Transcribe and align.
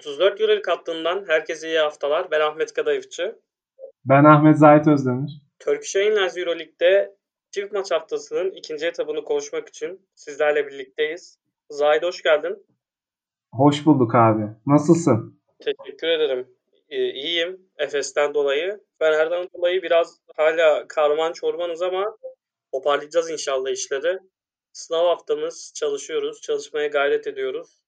34 0.00 0.40
Euroleague 0.40 0.74
hattından 0.74 1.24
herkese 1.28 1.68
iyi 1.68 1.78
haftalar. 1.78 2.30
Ben 2.30 2.40
Ahmet 2.40 2.72
Kadayıfçı. 2.72 3.38
Ben 4.04 4.24
Ahmet 4.24 4.58
Zahit 4.58 4.86
Özdemir. 4.86 5.30
Turkish 5.58 5.96
Airlines 5.96 6.36
Euroleague'de 6.36 7.16
çift 7.50 7.72
maç 7.72 7.90
haftasının 7.90 8.50
ikinci 8.50 8.86
etabını 8.86 9.24
konuşmak 9.24 9.68
için 9.68 10.08
sizlerle 10.14 10.66
birlikteyiz. 10.66 11.38
Zahid 11.70 12.02
hoş 12.02 12.22
geldin. 12.22 12.66
Hoş 13.54 13.86
bulduk 13.86 14.14
abi. 14.14 14.42
Nasılsın? 14.66 15.40
Teşekkür 15.58 16.08
ederim. 16.08 16.48
Ee, 16.88 17.12
iyiyim 17.12 17.60
Efes'ten 17.78 18.34
dolayı. 18.34 18.80
Fener'den 18.98 19.48
dolayı 19.54 19.82
biraz 19.82 20.18
hala 20.36 20.88
karman 20.88 21.32
çormanız 21.32 21.82
ama 21.82 22.16
toparlayacağız 22.72 23.30
inşallah 23.30 23.70
işleri. 23.70 24.18
Sınav 24.72 25.06
haftamız 25.06 25.72
çalışıyoruz, 25.74 26.40
çalışmaya 26.40 26.86
gayret 26.86 27.26
ediyoruz. 27.26 27.79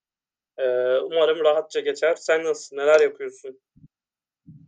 Ee, 0.58 0.98
umarım 0.98 1.38
rahatça 1.44 1.80
geçer. 1.80 2.14
Sen 2.14 2.44
nasılsın? 2.44 2.76
Neler 2.76 3.00
yapıyorsun? 3.00 3.58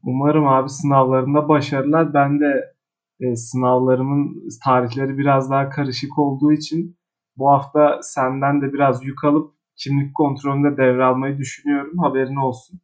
Umarım 0.05 0.49
abi 0.49 0.69
sınavlarında 0.69 1.49
başarılar. 1.49 2.15
Ben 2.15 2.41
de 2.41 2.75
e, 3.21 3.37
sınavlarımın 3.37 4.49
tarihleri 4.65 5.19
biraz 5.19 5.51
daha 5.51 5.71
karışık 5.71 6.19
olduğu 6.19 6.53
için 6.53 6.97
bu 7.37 7.51
hafta 7.51 8.01
senden 8.03 8.63
de 8.63 8.73
biraz 8.73 9.05
yük 9.05 9.25
alıp 9.25 9.55
kimlik 9.77 10.15
kontrolünde 10.15 10.77
devralmayı 10.77 11.39
düşünüyorum. 11.39 11.99
Haberin 11.99 12.37
olsun. 12.37 12.81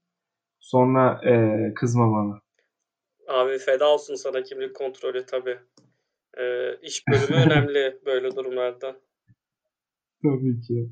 Sonra 0.60 1.20
e, 1.24 1.34
kızma 1.74 2.12
bana. 2.12 2.40
Abi 3.28 3.58
feda 3.58 3.88
olsun 3.88 4.14
sana 4.14 4.42
kimlik 4.42 4.76
kontrolü 4.76 5.26
tabii. 5.26 5.58
Ee, 6.38 6.76
iş 6.82 7.02
bölümü 7.08 7.44
önemli 7.46 8.00
böyle 8.06 8.36
durumlarda. 8.36 8.96
Tabii 10.22 10.60
ki. 10.60 10.90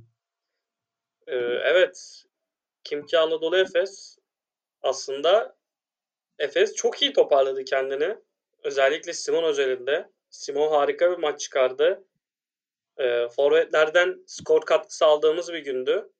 Ee, 1.28 1.36
evet. 1.64 2.24
Kimki 2.84 3.18
Anadolu 3.18 3.58
Efes 3.58 4.18
aslında 4.82 5.56
Efes 6.38 6.74
çok 6.74 7.02
iyi 7.02 7.12
toparladı 7.12 7.64
kendini. 7.64 8.16
Özellikle 8.64 9.12
Simon 9.12 9.44
özelinde. 9.44 10.10
Simon 10.30 10.68
harika 10.68 11.10
bir 11.10 11.16
maç 11.16 11.40
çıkardı. 11.40 12.04
E, 12.96 13.28
forvetlerden 13.28 14.22
skor 14.26 14.60
katkısı 14.60 15.06
aldığımız 15.06 15.52
bir 15.52 15.58
gündü. 15.58 16.10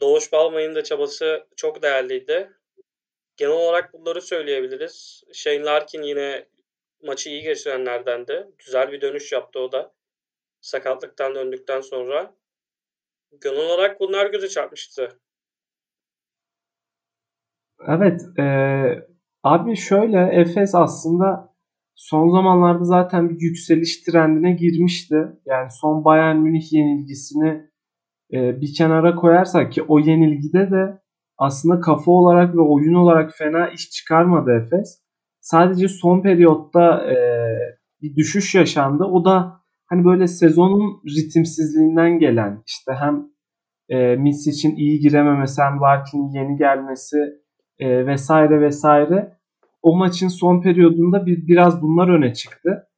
Doğuş 0.00 0.32
Balmay'ın 0.32 0.74
da 0.74 0.84
çabası 0.84 1.46
çok 1.56 1.82
değerliydi. 1.82 2.50
Genel 3.36 3.52
olarak 3.52 3.92
bunları 3.92 4.22
söyleyebiliriz. 4.22 5.24
Shane 5.32 5.64
Larkin 5.64 6.02
yine 6.02 6.48
maçı 7.02 7.30
iyi 7.30 7.42
geçirenlerdendi. 7.42 8.46
Güzel 8.58 8.92
bir 8.92 9.00
dönüş 9.00 9.32
yaptı 9.32 9.60
o 9.60 9.72
da. 9.72 9.94
Sakatlıktan 10.60 11.34
döndükten 11.34 11.80
sonra. 11.80 12.34
Genel 13.42 13.66
olarak 13.66 14.00
bunlar 14.00 14.30
göze 14.30 14.48
çarpmıştı. 14.48 15.08
Evet. 17.88 18.20
E, 18.38 18.44
abi 19.42 19.76
şöyle 19.76 20.40
Efes 20.40 20.74
aslında 20.74 21.54
son 21.94 22.30
zamanlarda 22.30 22.84
zaten 22.84 23.30
bir 23.30 23.40
yükseliş 23.40 24.02
trendine 24.02 24.52
girmişti. 24.52 25.16
Yani 25.46 25.68
son 25.80 26.04
Bayern 26.04 26.36
Münih 26.36 26.72
yenilgisini 26.72 27.70
e, 28.32 28.60
bir 28.60 28.74
kenara 28.74 29.14
koyarsak 29.16 29.72
ki 29.72 29.82
o 29.82 29.98
yenilgide 29.98 30.70
de 30.70 31.00
aslında 31.38 31.80
kafa 31.80 32.10
olarak 32.10 32.54
ve 32.54 32.60
oyun 32.60 32.94
olarak 32.94 33.34
fena 33.34 33.68
iş 33.68 33.90
çıkarmadı 33.90 34.50
Efes. 34.50 35.02
Sadece 35.40 35.88
son 35.88 36.22
periyotta 36.22 37.12
e, 37.12 37.16
bir 38.02 38.16
düşüş 38.16 38.54
yaşandı. 38.54 39.04
O 39.04 39.24
da 39.24 39.60
hani 39.86 40.04
böyle 40.04 40.26
sezonun 40.26 41.02
ritimsizliğinden 41.16 42.18
gelen 42.18 42.62
işte 42.66 42.92
hem 42.92 43.26
e, 43.88 44.16
Miss 44.16 44.46
için 44.46 44.76
iyi 44.76 45.00
girememesi 45.00 45.62
hem 45.62 45.80
Larkin'in 45.80 46.32
yeni 46.32 46.56
gelmesi 46.56 47.16
e, 47.78 48.06
vesaire 48.06 48.60
vesaire 48.60 49.36
o 49.82 49.96
maçın 49.96 50.28
son 50.28 50.60
periyodunda 50.60 51.26
bir 51.26 51.46
biraz 51.46 51.82
bunlar 51.82 52.08
öne 52.08 52.34
çıktı. 52.34 52.88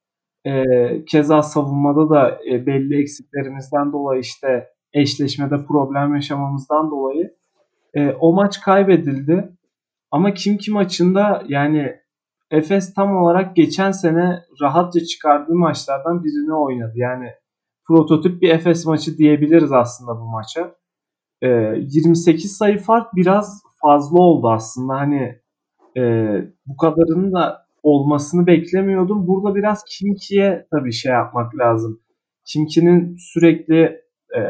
E, 0.45 0.63
keza 1.05 1.43
savunmada 1.43 2.09
da 2.09 2.39
e, 2.51 2.65
belli 2.65 3.01
eksiklerimizden 3.01 3.91
dolayı 3.91 4.21
işte 4.21 4.67
eşleşmede 4.93 5.65
problem 5.65 6.15
yaşamamızdan 6.15 6.91
dolayı 6.91 7.35
e, 7.93 8.09
o 8.09 8.33
maç 8.33 8.61
kaybedildi. 8.61 9.49
Ama 10.11 10.33
kim 10.33 10.57
kim 10.57 10.73
maçında 10.73 11.43
yani 11.47 11.95
Efes 12.51 12.93
tam 12.93 13.17
olarak 13.17 13.55
geçen 13.55 13.91
sene 13.91 14.43
rahatça 14.61 14.99
çıkardığı 14.99 15.55
maçlardan 15.55 16.23
birini 16.23 16.53
oynadı. 16.53 16.93
Yani 16.95 17.29
prototip 17.87 18.41
bir 18.41 18.49
Efes 18.49 18.85
maçı 18.85 19.17
diyebiliriz 19.17 19.71
aslında 19.71 20.19
bu 20.19 20.25
maça. 20.25 20.75
E, 21.41 21.47
28 21.77 22.57
sayı 22.57 22.79
fark 22.79 23.15
biraz 23.15 23.63
fazla 23.81 24.17
oldu 24.17 24.49
aslında. 24.49 24.93
Hani 24.93 25.39
e, 25.97 26.01
bu 26.65 26.77
kadarının 26.77 27.33
da 27.33 27.65
olmasını 27.83 28.47
beklemiyordum. 28.47 29.27
Burada 29.27 29.55
biraz 29.55 29.83
Kimki'ye 29.89 30.67
tabii 30.71 30.93
şey 30.93 31.11
yapmak 31.11 31.57
lazım. 31.57 31.99
Kimki'nin 32.45 33.15
sürekli 33.19 34.01
e, 34.35 34.41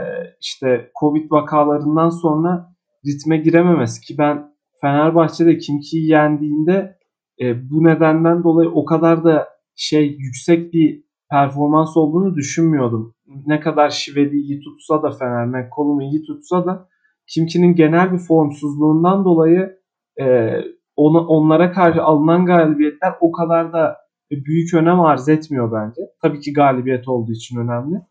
işte 0.42 0.92
Covid 1.00 1.32
vakalarından 1.32 2.09
sonra 2.09 2.74
ritme 3.06 3.38
girememesi 3.38 4.02
ki 4.02 4.18
ben 4.18 4.54
Fenerbahçe'de 4.82 5.58
Kimki'yi 5.58 6.09
yendiğinde 6.09 6.99
e, 7.42 7.70
bu 7.70 7.84
nedenden 7.84 8.44
dolayı 8.44 8.70
o 8.70 8.86
kadar 8.86 9.24
da 9.24 9.48
şey 9.76 10.18
yüksek 10.20 10.74
bir 10.74 11.04
performans 11.32 11.98
olduğunu 11.98 12.36
düşünmüyordum. 12.36 13.16
Ne 13.46 13.60
kadar 13.60 13.90
Şivedi 13.90 14.36
iyi 14.36 14.60
tutsa 14.60 15.04
da 15.04 15.12
Fener, 15.12 15.46
McCollum 15.46 16.02
iyi 16.02 16.24
tutsa 16.24 16.66
da 16.66 16.88
Kimki'nin 17.28 17.76
genel 17.76 18.12
bir 18.12 18.18
formsuzluğundan 18.18 19.26
dolayı 19.26 19.80
e, 20.22 20.56
ona, 20.96 21.20
onlara 21.20 21.72
karşı 21.72 22.04
alınan 22.04 22.46
galibiyetler 22.46 23.14
o 23.22 23.32
kadar 23.32 23.74
da 23.74 23.98
büyük 24.32 24.74
önem 24.74 25.00
arz 25.00 25.30
etmiyor 25.30 25.72
bence. 25.72 26.02
Tabii 26.22 26.40
ki 26.40 26.54
galibiyet 26.54 27.08
olduğu 27.08 27.32
için 27.32 27.60
önemli. 27.60 28.02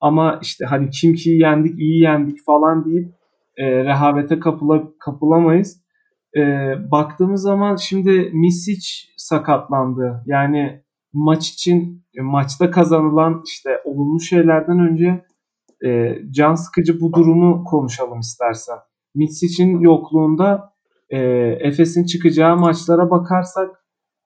Ama 0.00 0.38
işte 0.42 0.64
hani 0.64 0.90
kim 0.90 1.14
ki 1.14 1.30
yendik, 1.30 1.78
iyi 1.78 2.02
yendik 2.02 2.44
falan 2.46 2.84
deyip 2.84 3.14
e, 3.56 3.84
rehavete 3.84 4.40
kapıla, 4.40 4.82
kapılamayız. 4.98 5.81
E, 6.36 6.40
baktığımız 6.90 7.42
zaman 7.42 7.76
şimdi 7.76 8.30
Misic 8.32 8.88
sakatlandı. 9.16 10.22
Yani 10.26 10.82
maç 11.12 11.48
için 11.50 12.04
e, 12.18 12.20
maçta 12.22 12.70
kazanılan 12.70 13.42
işte 13.46 13.80
olumlu 13.84 14.20
şeylerden 14.20 14.78
önce 14.78 15.24
e, 15.84 16.18
can 16.30 16.54
sıkıcı 16.54 17.00
bu 17.00 17.12
durumu 17.12 17.64
konuşalım 17.64 18.20
istersen. 18.20 18.78
Misic'in 19.14 19.80
yokluğunda 19.80 20.72
e, 21.10 21.18
Efes'in 21.60 22.04
çıkacağı 22.04 22.56
maçlara 22.56 23.10
bakarsak 23.10 23.84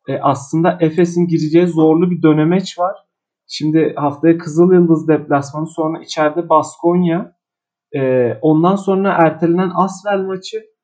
e, 0.09 0.19
aslında 0.19 0.78
Efes'in 0.81 1.27
gireceği 1.27 1.66
zorlu 1.66 2.11
bir 2.11 2.22
dönemeç 2.22 2.78
var. 2.78 2.97
Şimdi 3.49 3.95
haftaya 3.97 4.39
Kızıl 4.39 4.72
Yıldız 4.72 5.09
deplasmanı 5.09 5.66
sonra 5.66 6.03
içeride 6.03 6.49
Baskonya. 6.49 7.37
E, 7.97 8.33
ondan 8.43 8.77
sonra 8.77 9.12
ertelenen 9.12 9.71
Asvel 9.75 10.19
maçı. 10.19 10.75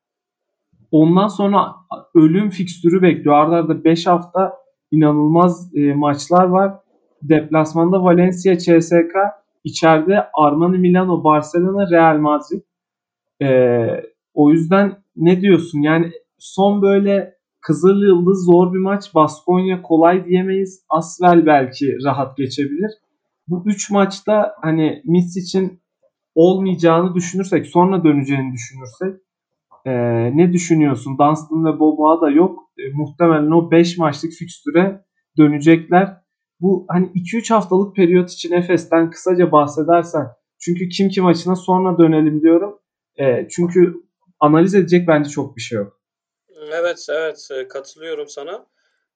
Ondan 0.92 1.28
sonra 1.28 1.74
ölüm 2.14 2.50
fikstürü 2.50 3.02
bekliyor. 3.02 3.34
Arda 3.34 3.56
arda 3.56 3.84
5 3.84 4.06
hafta 4.06 4.52
inanılmaz 4.90 5.76
e, 5.76 5.94
maçlar 5.94 6.44
var. 6.44 6.74
Deplasmanda 7.22 8.04
Valencia, 8.04 8.58
CSK, 8.58 9.14
içeride 9.64 10.26
Armani 10.34 10.78
Milano, 10.78 11.24
Barcelona, 11.24 11.90
Real 11.90 12.18
Madrid. 12.18 12.62
E, 13.42 13.78
o 14.34 14.50
yüzden 14.50 14.96
ne 15.16 15.40
diyorsun? 15.40 15.80
Yani 15.80 16.12
son 16.38 16.82
böyle 16.82 17.34
Kızıl 17.60 18.02
Yıldız 18.02 18.44
zor 18.44 18.72
bir 18.72 18.78
maç. 18.78 19.14
Baskonya 19.14 19.82
kolay 19.82 20.24
diyemeyiz. 20.26 20.84
Asvel 20.88 21.46
belki 21.46 21.96
rahat 22.04 22.36
geçebilir. 22.36 22.90
Bu 23.48 23.62
üç 23.66 23.90
maçta 23.90 24.54
hani 24.62 25.02
Miss 25.04 25.36
için 25.36 25.80
olmayacağını 26.34 27.14
düşünürsek, 27.14 27.66
sonra 27.66 28.04
döneceğini 28.04 28.52
düşünürsek 28.52 29.20
e, 29.86 29.92
ne 30.36 30.52
düşünüyorsun? 30.52 31.18
Dunstan 31.18 31.64
ve 31.64 31.78
Boboa 31.78 32.20
da 32.20 32.30
yok. 32.30 32.70
E, 32.78 32.82
muhtemelen 32.92 33.50
o 33.50 33.70
5 33.70 33.98
maçlık 33.98 34.32
fikstüre 34.32 35.04
dönecekler. 35.38 36.16
Bu 36.60 36.86
hani 36.88 37.06
2-3 37.06 37.54
haftalık 37.54 37.96
periyot 37.96 38.30
için 38.30 38.52
Efes'ten 38.52 39.10
kısaca 39.10 39.52
bahsedersen. 39.52 40.26
Çünkü 40.60 40.88
kim 40.88 41.08
kim 41.08 41.24
maçına 41.24 41.56
sonra 41.56 41.98
dönelim 41.98 42.42
diyorum. 42.42 42.78
E, 43.18 43.48
çünkü 43.48 43.94
analiz 44.40 44.74
edecek 44.74 45.08
bence 45.08 45.30
çok 45.30 45.56
bir 45.56 45.62
şey 45.62 45.78
yok. 45.78 46.00
Evet, 46.72 47.06
evet 47.10 47.48
e, 47.54 47.68
katılıyorum 47.68 48.28
sana. 48.28 48.66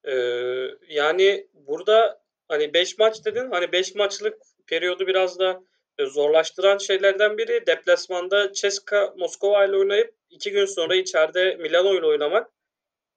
Ee, 0.04 0.68
yani 0.88 1.46
burada 1.54 2.20
hani 2.48 2.74
5 2.74 2.98
maç 2.98 3.24
dedin. 3.24 3.50
Hani 3.50 3.72
5 3.72 3.94
maçlık 3.94 4.34
periyodu 4.66 5.06
biraz 5.06 5.38
da 5.38 5.62
zorlaştıran 6.04 6.78
şeylerden 6.78 7.38
biri 7.38 7.66
deplasmanda 7.66 8.52
Ceska 8.52 9.14
Moskova 9.16 9.64
ile 9.64 9.76
oynayıp 9.76 10.14
2 10.30 10.50
gün 10.50 10.66
sonra 10.66 10.94
içeride 10.94 11.56
Milano 11.56 11.94
ile 11.94 12.06
oynamak. 12.06 12.50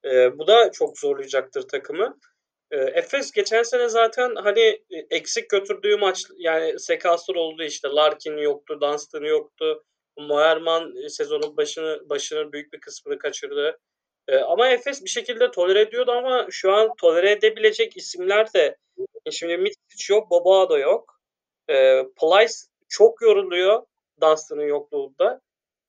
Ee, 0.04 0.38
bu 0.38 0.46
da 0.46 0.72
çok 0.72 0.98
zorlayacaktır 0.98 1.68
takımı. 1.68 2.18
Ee, 2.70 2.76
Efes 2.76 3.32
geçen 3.32 3.62
sene 3.62 3.88
zaten 3.88 4.34
hani 4.34 4.60
e, 4.90 4.98
eksik 5.10 5.50
götürdüğü 5.50 5.96
maç 5.96 6.24
yani 6.38 6.80
sekanslar 6.80 7.34
oldu 7.34 7.62
işte 7.62 7.88
Larkin 7.88 8.36
yoktu, 8.36 8.78
Dunstan 8.80 9.22
yoktu. 9.22 9.84
Moerman 10.18 11.08
sezonun 11.08 11.56
başını 11.56 12.00
başının 12.08 12.52
büyük 12.52 12.72
bir 12.72 12.80
kısmını 12.80 13.18
kaçırdı. 13.18 13.78
E, 14.28 14.36
ama 14.36 14.68
Efes 14.68 15.04
bir 15.04 15.10
şekilde 15.10 15.50
tolere 15.50 15.80
ediyordu 15.80 16.12
ama 16.12 16.46
şu 16.50 16.72
an 16.72 16.90
tolere 17.00 17.30
edebilecek 17.30 17.96
isimler 17.96 18.54
de 18.54 18.76
e, 19.26 19.30
şimdi 19.30 19.56
Mitic 19.56 20.14
yok, 20.14 20.30
Boboa 20.30 20.70
da 20.70 20.78
yok. 20.78 21.19
E, 21.70 22.06
Plyce 22.20 22.54
çok 22.88 23.22
yoruluyor 23.22 23.82
Dunstan'ın 24.22 24.62
yokluğunda. 24.62 25.40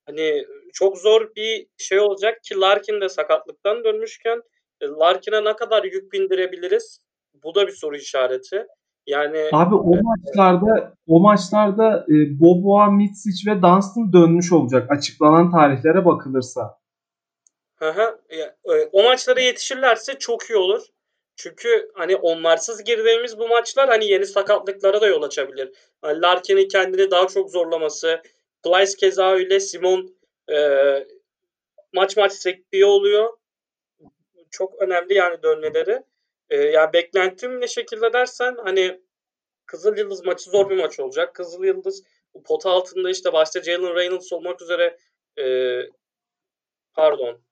Hani 0.06 0.46
çok 0.72 0.98
zor 0.98 1.34
bir 1.36 1.66
şey 1.78 2.00
olacak 2.00 2.42
ki 2.42 2.60
Larkin 2.60 3.00
de 3.00 3.08
sakatlıktan 3.08 3.84
dönmüşken 3.84 4.42
e, 4.80 4.86
Larkin'e 4.86 5.44
ne 5.44 5.56
kadar 5.56 5.84
yük 5.84 6.12
bindirebiliriz? 6.12 7.00
Bu 7.44 7.54
da 7.54 7.66
bir 7.66 7.72
soru 7.72 7.96
işareti. 7.96 8.66
Yani 9.06 9.48
Abi 9.52 9.74
o 9.74 9.94
maçlarda 10.02 10.94
o 11.06 11.20
maçlarda 11.20 12.06
e, 12.08 12.40
Boboa, 12.40 12.90
Mitsic 12.90 13.50
ve 13.50 13.62
Dunstan 13.62 14.12
dönmüş 14.12 14.52
olacak 14.52 14.90
açıklanan 14.90 15.50
tarihlere 15.50 16.04
bakılırsa. 16.04 16.78
Hı 17.76 17.90
hı. 17.90 18.20
E, 18.30 18.88
o 18.92 19.02
maçlara 19.02 19.40
yetişirlerse 19.40 20.18
çok 20.18 20.50
iyi 20.50 20.56
olur. 20.56 20.82
Çünkü 21.36 21.90
hani 21.94 22.16
onlarsız 22.16 22.84
girdiğimiz 22.84 23.38
bu 23.38 23.48
maçlar 23.48 23.88
hani 23.88 24.06
yeni 24.06 24.26
sakatlıklara 24.26 25.00
da 25.00 25.06
yol 25.06 25.22
açabilir. 25.22 25.70
Yani 26.04 26.22
Larkin'in 26.22 26.68
kendini 26.68 27.10
daha 27.10 27.26
çok 27.28 27.50
zorlaması, 27.50 28.22
Plyce 28.64 28.96
keza 28.96 29.32
öyle, 29.32 29.60
Simon 29.60 30.16
e, 30.52 30.58
maç 31.92 32.16
maç 32.16 32.32
sektiği 32.32 32.84
oluyor. 32.84 33.30
Çok 34.50 34.82
önemli 34.82 35.14
yani 35.14 35.42
dönmeleri. 35.42 36.02
E, 36.50 36.56
yani 36.56 36.92
beklentim 36.92 37.60
ne 37.60 37.68
şekilde 37.68 38.12
dersen 38.12 38.56
hani 38.64 39.00
Kızıl 39.66 39.96
Yıldız 39.96 40.24
maçı 40.24 40.50
zor 40.50 40.70
bir 40.70 40.76
maç 40.76 41.00
olacak. 41.00 41.34
Kızıl 41.34 41.64
Yıldız 41.64 42.02
pota 42.44 42.70
altında 42.70 43.10
işte 43.10 43.32
başta 43.32 43.62
Jalen 43.62 43.94
Reynolds 43.94 44.32
olmak 44.32 44.62
üzere 44.62 44.98
e, 45.38 45.44
pardon 46.94 47.42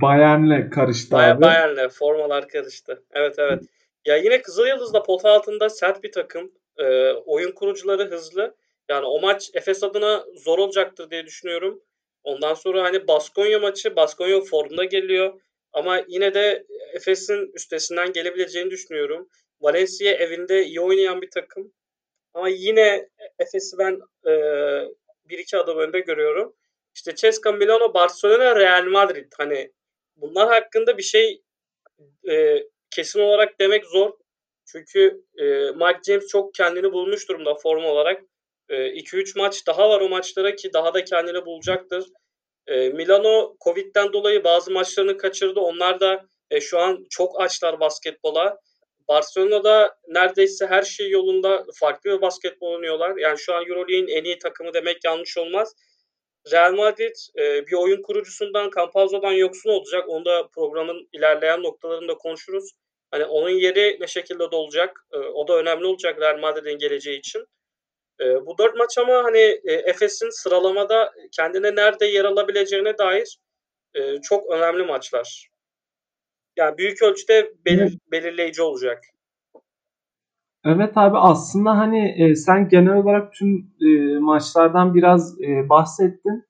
Bayern'le 0.00 0.70
karıştı 0.70 1.10
Bay- 1.12 1.30
abi. 1.30 1.42
Bayern'le 1.42 1.88
formalar 1.88 2.48
karıştı. 2.48 3.02
Evet 3.12 3.34
evet. 3.38 3.62
Ya 4.04 4.16
yine 4.16 4.42
Kızıl 4.42 4.66
Yıldız 4.66 4.94
da 4.94 5.02
pota 5.02 5.30
altında 5.30 5.68
sert 5.70 6.02
bir 6.02 6.12
takım. 6.12 6.52
E, 6.78 7.12
oyun 7.12 7.52
kurucuları 7.52 8.10
hızlı. 8.10 8.54
Yani 8.88 9.06
o 9.06 9.20
maç 9.20 9.50
Efes 9.54 9.82
adına 9.82 10.24
zor 10.36 10.58
olacaktır 10.58 11.10
diye 11.10 11.26
düşünüyorum. 11.26 11.82
Ondan 12.24 12.54
sonra 12.54 12.82
hani 12.82 13.08
Baskonya 13.08 13.58
maçı, 13.58 13.96
Baskonya 13.96 14.40
formda 14.40 14.84
geliyor. 14.84 15.40
Ama 15.72 16.02
yine 16.08 16.34
de 16.34 16.66
Efes'in 16.94 17.52
üstesinden 17.54 18.12
gelebileceğini 18.12 18.70
düşünüyorum. 18.70 19.28
Valencia 19.60 20.10
evinde 20.12 20.64
iyi 20.64 20.80
oynayan 20.80 21.22
bir 21.22 21.30
takım. 21.30 21.72
Ama 22.34 22.48
yine 22.48 23.08
Efes'i 23.38 23.78
ben 23.78 24.00
e, 24.26 24.32
bir 25.28 25.38
iki 25.38 25.56
adım 25.56 25.78
önde 25.78 26.00
görüyorum. 26.00 26.56
İşte 26.94 27.14
Ceska, 27.14 27.52
Milano, 27.52 27.94
Barcelona, 27.94 28.56
Real 28.56 28.84
Madrid. 28.84 29.32
Hani 29.38 29.72
bunlar 30.20 30.48
hakkında 30.48 30.98
bir 30.98 31.02
şey 31.02 31.42
e, 32.30 32.62
kesin 32.90 33.20
olarak 33.20 33.60
demek 33.60 33.86
zor. 33.86 34.12
Çünkü 34.66 35.24
e, 35.38 35.44
Mike 35.70 36.00
James 36.06 36.26
çok 36.26 36.54
kendini 36.54 36.92
bulmuş 36.92 37.28
durumda 37.28 37.54
form 37.54 37.84
olarak. 37.84 38.22
2-3 38.70 39.38
e, 39.38 39.42
maç 39.42 39.66
daha 39.66 39.88
var 39.88 40.00
o 40.00 40.08
maçlara 40.08 40.54
ki 40.56 40.72
daha 40.72 40.94
da 40.94 41.04
kendini 41.04 41.46
bulacaktır. 41.46 42.04
E, 42.66 42.88
Milano 42.88 43.56
Covid'den 43.64 44.12
dolayı 44.12 44.44
bazı 44.44 44.70
maçlarını 44.70 45.16
kaçırdı. 45.16 45.60
Onlar 45.60 46.00
da 46.00 46.26
e, 46.50 46.60
şu 46.60 46.78
an 46.78 47.06
çok 47.10 47.40
açlar 47.40 47.80
basketbola. 47.80 48.58
Barcelona'da 49.08 49.96
neredeyse 50.08 50.66
her 50.66 50.82
şey 50.82 51.10
yolunda 51.10 51.64
farklı 51.74 52.10
bir 52.10 52.22
basketbol 52.22 52.72
oynuyorlar. 52.72 53.16
Yani 53.16 53.38
şu 53.38 53.54
an 53.54 53.66
Euroleague'in 53.66 54.08
en 54.08 54.24
iyi 54.24 54.38
takımı 54.38 54.74
demek 54.74 55.04
yanlış 55.04 55.38
olmaz. 55.38 55.74
Real 56.52 56.74
Madrid 56.74 57.14
e, 57.38 57.66
bir 57.66 57.72
oyun 57.72 58.02
kurucusundan, 58.02 58.70
Campazzo'dan 58.76 59.32
yoksun 59.32 59.70
olacak. 59.70 60.08
Onu 60.08 60.24
da 60.24 60.48
programın 60.54 61.08
ilerleyen 61.12 61.62
noktalarında 61.62 62.14
konuşuruz. 62.14 62.72
Hani 63.10 63.24
onun 63.24 63.50
yeri 63.50 63.96
ne 64.00 64.06
şekilde 64.06 64.50
dolacak? 64.50 65.06
E, 65.12 65.18
o 65.18 65.48
da 65.48 65.56
önemli 65.56 65.86
olacak 65.86 66.20
Real 66.20 66.38
Madrid'in 66.38 66.78
geleceği 66.78 67.18
için. 67.18 67.44
E, 68.20 68.46
bu 68.46 68.58
dört 68.58 68.76
maç 68.76 68.98
ama 68.98 69.24
hani 69.24 69.60
e, 69.64 69.72
Efes'in 69.72 70.42
sıralamada 70.42 71.12
kendine 71.36 71.76
nerede 71.76 72.06
yer 72.06 72.24
alabileceğine 72.24 72.98
dair 72.98 73.38
e, 73.94 74.20
çok 74.20 74.50
önemli 74.50 74.84
maçlar. 74.84 75.48
Yani 76.56 76.78
büyük 76.78 77.02
ölçüde 77.02 77.52
belir, 77.66 77.98
belirleyici 78.12 78.62
olacak. 78.62 79.04
Evet 80.64 80.96
abi 80.96 81.16
aslında 81.16 81.78
hani 81.78 82.14
e, 82.18 82.34
sen 82.34 82.68
genel 82.68 82.96
olarak 82.96 83.32
tüm 83.32 83.70
e, 83.80 84.18
maçlardan 84.18 84.94
biraz 84.94 85.40
e, 85.40 85.68
bahsettin. 85.68 86.44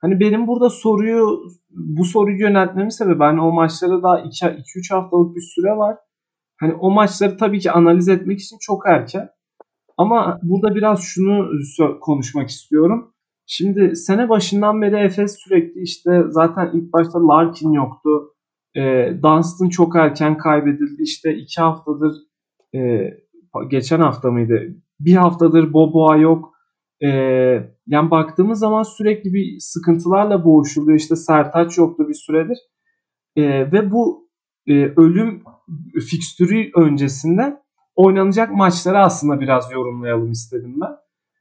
Hani 0.00 0.20
benim 0.20 0.46
burada 0.46 0.70
soruyu 0.70 1.42
bu 1.70 2.04
soruyu 2.04 2.40
yöneltmemin 2.40 2.88
sebebi 2.88 3.18
hani 3.18 3.40
o 3.40 3.52
maçlara 3.52 4.02
daha 4.02 4.20
2-3 4.20 4.94
haftalık 4.94 5.36
bir 5.36 5.40
süre 5.40 5.76
var. 5.76 5.96
Hani 6.60 6.74
o 6.74 6.90
maçları 6.90 7.36
tabii 7.36 7.60
ki 7.60 7.70
analiz 7.70 8.08
etmek 8.08 8.40
için 8.40 8.56
çok 8.60 8.82
erken. 8.86 9.28
Ama 9.96 10.38
burada 10.42 10.74
biraz 10.74 11.00
şunu 11.02 11.50
konuşmak 12.00 12.48
istiyorum. 12.48 13.12
Şimdi 13.46 13.96
sene 13.96 14.28
başından 14.28 14.82
beri 14.82 14.96
Efes 14.96 15.36
sürekli 15.38 15.80
işte 15.82 16.22
zaten 16.28 16.70
ilk 16.74 16.92
başta 16.92 17.28
Larkin 17.28 17.72
yoktu. 17.72 18.10
E, 18.76 19.12
Dunstan 19.22 19.68
çok 19.68 19.96
erken 19.96 20.38
kaybedildi. 20.38 21.02
İşte 21.02 21.34
iki 21.34 21.60
haftadır 21.60 22.12
e, 22.74 22.78
geçen 23.64 24.00
hafta 24.00 24.30
mıydı? 24.30 24.60
Bir 25.00 25.16
haftadır 25.16 25.72
Boboa 25.72 26.16
yok. 26.16 26.52
E, 27.02 27.08
yani 27.86 28.10
baktığımız 28.10 28.58
zaman 28.58 28.82
sürekli 28.82 29.32
bir 29.32 29.56
sıkıntılarla 29.60 30.44
boğuşuluyor. 30.44 30.98
İşte 30.98 31.16
Sertaç 31.16 31.78
yoktu 31.78 32.08
bir 32.08 32.14
süredir. 32.14 32.58
E, 33.36 33.72
ve 33.72 33.90
bu 33.90 34.28
e, 34.66 34.72
ölüm 34.96 35.42
fikstürü 36.10 36.70
öncesinde 36.76 37.56
oynanacak 37.96 38.52
maçları 38.52 38.98
aslında 38.98 39.40
biraz 39.40 39.72
yorumlayalım 39.72 40.32
istedim 40.32 40.74
ben. 40.80 40.96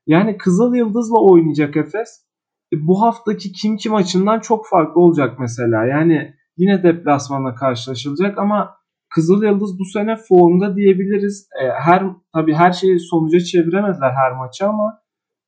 Yani 0.07 0.37
Kızıl 0.37 0.75
Yıldız'la 0.75 1.19
oynayacak 1.19 1.77
Efes. 1.77 2.25
E, 2.73 2.87
bu 2.87 3.01
haftaki 3.01 3.51
kim 3.51 3.77
kim 3.77 3.91
maçından 3.91 4.39
çok 4.39 4.67
farklı 4.67 5.01
olacak 5.01 5.39
mesela. 5.39 5.85
Yani 5.85 6.33
yine 6.57 6.83
deplasmanla 6.83 7.55
karşılaşılacak 7.55 8.37
ama 8.37 8.75
Kızıl 9.15 9.43
Yıldız 9.43 9.79
bu 9.79 9.85
sene 9.85 10.15
formda 10.29 10.75
diyebiliriz. 10.75 11.49
E, 11.61 11.69
her 11.69 12.03
tabii 12.33 12.53
her 12.53 12.71
şeyi 12.71 12.99
sonuca 12.99 13.39
çeviremediler 13.39 14.11
her 14.11 14.31
maçı 14.31 14.67
ama 14.67 14.99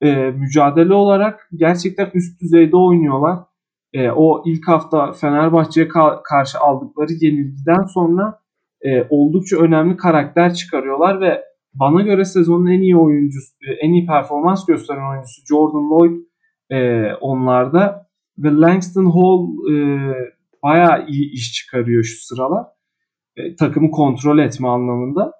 e, 0.02 0.16
mücadele 0.32 0.94
olarak 0.94 1.50
gerçekten 1.56 2.12
üst 2.14 2.42
düzeyde 2.42 2.78
oynuyorlar. 2.78 3.40
E, 3.94 4.10
o 4.12 4.44
ilk 4.46 4.68
hafta 4.68 5.12
Fenerbahçe'ye 5.12 5.88
ka- 5.88 6.22
karşı 6.24 6.60
aldıkları 6.60 7.14
yenilgiden 7.22 7.84
sonra 7.94 8.40
e, 8.82 9.08
oldukça 9.10 9.58
önemli 9.58 9.98
karakter 9.98 10.54
çıkarıyorlar 10.54 11.22
ve 11.22 11.42
bana 11.74 12.02
göre 12.02 12.26
sezonun 12.26 12.68
en 12.68 12.82
iyi 12.82 12.98
oyuncusu, 12.98 13.54
e, 13.70 13.72
en 13.86 13.94
iyi 13.94 14.06
performans 14.06 14.66
gösteren 14.66 15.12
oyuncusu 15.12 15.42
Jordan 15.50 15.90
Lloyd 15.90 16.18
e, 16.72 17.14
onlarda 17.22 18.08
ve 18.38 18.52
Langston 18.52 19.12
Hall 19.12 19.72
e, 19.72 19.76
bayağı 20.64 21.08
iyi 21.08 21.32
iş 21.32 21.54
çıkarıyor 21.54 22.04
şu 22.04 22.26
sıralar. 22.26 22.77
E, 23.38 23.56
takımı 23.56 23.92
kontrol 23.92 24.40
etme 24.40 24.68
anlamında. 24.68 25.32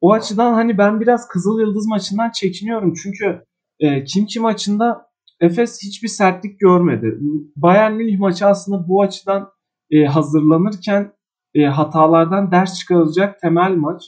O 0.00 0.12
açıdan 0.12 0.54
hani 0.54 0.78
ben 0.78 1.00
biraz 1.00 1.28
Kızıl 1.28 1.60
Yıldız 1.60 1.86
maçından 1.86 2.30
çekiniyorum. 2.30 2.94
Çünkü 3.02 3.44
e, 3.80 4.04
Kimki 4.04 4.40
maçında 4.40 5.08
Efes 5.40 5.78
hiçbir 5.82 6.08
sertlik 6.08 6.60
görmedi. 6.60 7.18
Bayern 7.56 7.92
Münih 7.92 8.18
maçı 8.18 8.46
aslında 8.46 8.88
bu 8.88 9.02
açıdan 9.02 9.50
e, 9.90 10.04
hazırlanırken 10.04 11.12
e, 11.54 11.64
hatalardan 11.64 12.52
ders 12.52 12.78
çıkarılacak 12.78 13.40
temel 13.40 13.72
maç. 13.72 14.02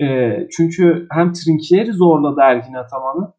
E, 0.00 0.36
çünkü 0.56 1.06
hem 1.10 1.32
Trinkieri 1.32 1.92
zorladı 1.92 2.40
Ergin 2.42 2.74
Ataman'ı 2.74 3.32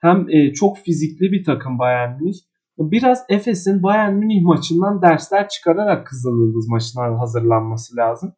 hem 0.00 0.30
e, 0.30 0.52
çok 0.52 0.78
fizikli 0.78 1.32
bir 1.32 1.44
takım 1.44 1.78
Bayern 1.78 2.18
Münih. 2.20 2.34
Biraz 2.78 3.24
Efes'in 3.28 3.82
Bayern 3.82 4.14
Münih 4.14 4.42
maçından 4.42 5.02
dersler 5.02 5.48
çıkararak 5.48 6.06
Kızıl 6.06 6.40
Yıldız 6.40 6.68
maçına 6.68 7.20
hazırlanması 7.20 7.96
lazım. 7.96 8.34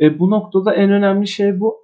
E, 0.00 0.18
bu 0.18 0.30
noktada 0.30 0.74
en 0.74 0.90
önemli 0.90 1.26
şey 1.26 1.60
bu. 1.60 1.76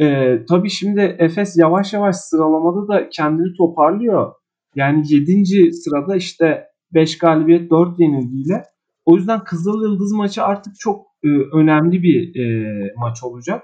E, 0.00 0.38
tabii 0.48 0.70
şimdi 0.70 1.16
Efes 1.18 1.58
yavaş 1.58 1.92
yavaş 1.92 2.16
sıralamada 2.16 2.88
da 2.88 3.08
kendini 3.08 3.56
toparlıyor. 3.56 4.32
Yani 4.74 5.02
7. 5.08 5.72
sırada 5.72 6.16
işte 6.16 6.64
5 6.94 7.18
galibiyet 7.18 7.70
4 7.70 8.00
yenilgiyle. 8.00 8.62
O 9.04 9.16
yüzden 9.16 9.44
Kızıl 9.44 9.82
Yıldız 9.82 10.12
maçı 10.12 10.44
artık 10.44 10.74
çok 10.78 11.06
e, 11.24 11.28
önemli 11.28 12.02
bir 12.02 12.40
e, 12.40 12.92
maç 12.96 13.24
olacak. 13.24 13.62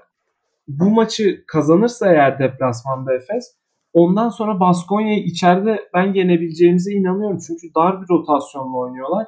Bu 0.67 0.89
maçı 0.89 1.43
kazanırsa 1.47 2.11
eğer 2.11 2.39
deplasmanda 2.39 3.13
Efes 3.13 3.61
ondan 3.93 4.29
sonra 4.29 4.59
Baskonya'yı 4.59 5.23
içeride 5.23 5.79
ben 5.93 6.13
yenebileceğimize 6.13 6.91
inanıyorum. 6.91 7.39
Çünkü 7.47 7.67
dar 7.75 8.01
bir 8.01 8.07
rotasyonla 8.09 8.77
oynuyorlar. 8.77 9.27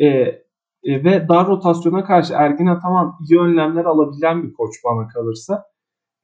E, 0.00 0.06
e, 0.84 1.04
ve 1.04 1.28
dar 1.28 1.46
rotasyona 1.46 2.04
karşı 2.04 2.34
Ergin 2.34 2.66
Ataman 2.66 3.12
iyi 3.30 3.40
önlemler 3.40 3.84
alabilen 3.84 4.42
bir 4.42 4.52
koç 4.52 4.74
bana 4.84 5.08
kalırsa. 5.08 5.64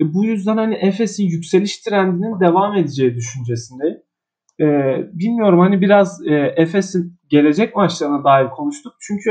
E, 0.00 0.14
bu 0.14 0.24
yüzden 0.24 0.56
hani 0.56 0.74
Efes'in 0.74 1.24
yükseliş 1.24 1.78
trendinin 1.78 2.40
devam 2.40 2.76
edeceği 2.76 3.14
düşüncesindeyim. 3.14 3.98
e, 4.60 4.66
bilmiyorum 5.12 5.58
hani 5.58 5.80
biraz 5.80 6.26
e, 6.26 6.34
Efes'in 6.34 7.18
gelecek 7.28 7.76
maçlarına 7.76 8.24
dair 8.24 8.50
konuştuk. 8.50 8.92
Çünkü 9.00 9.30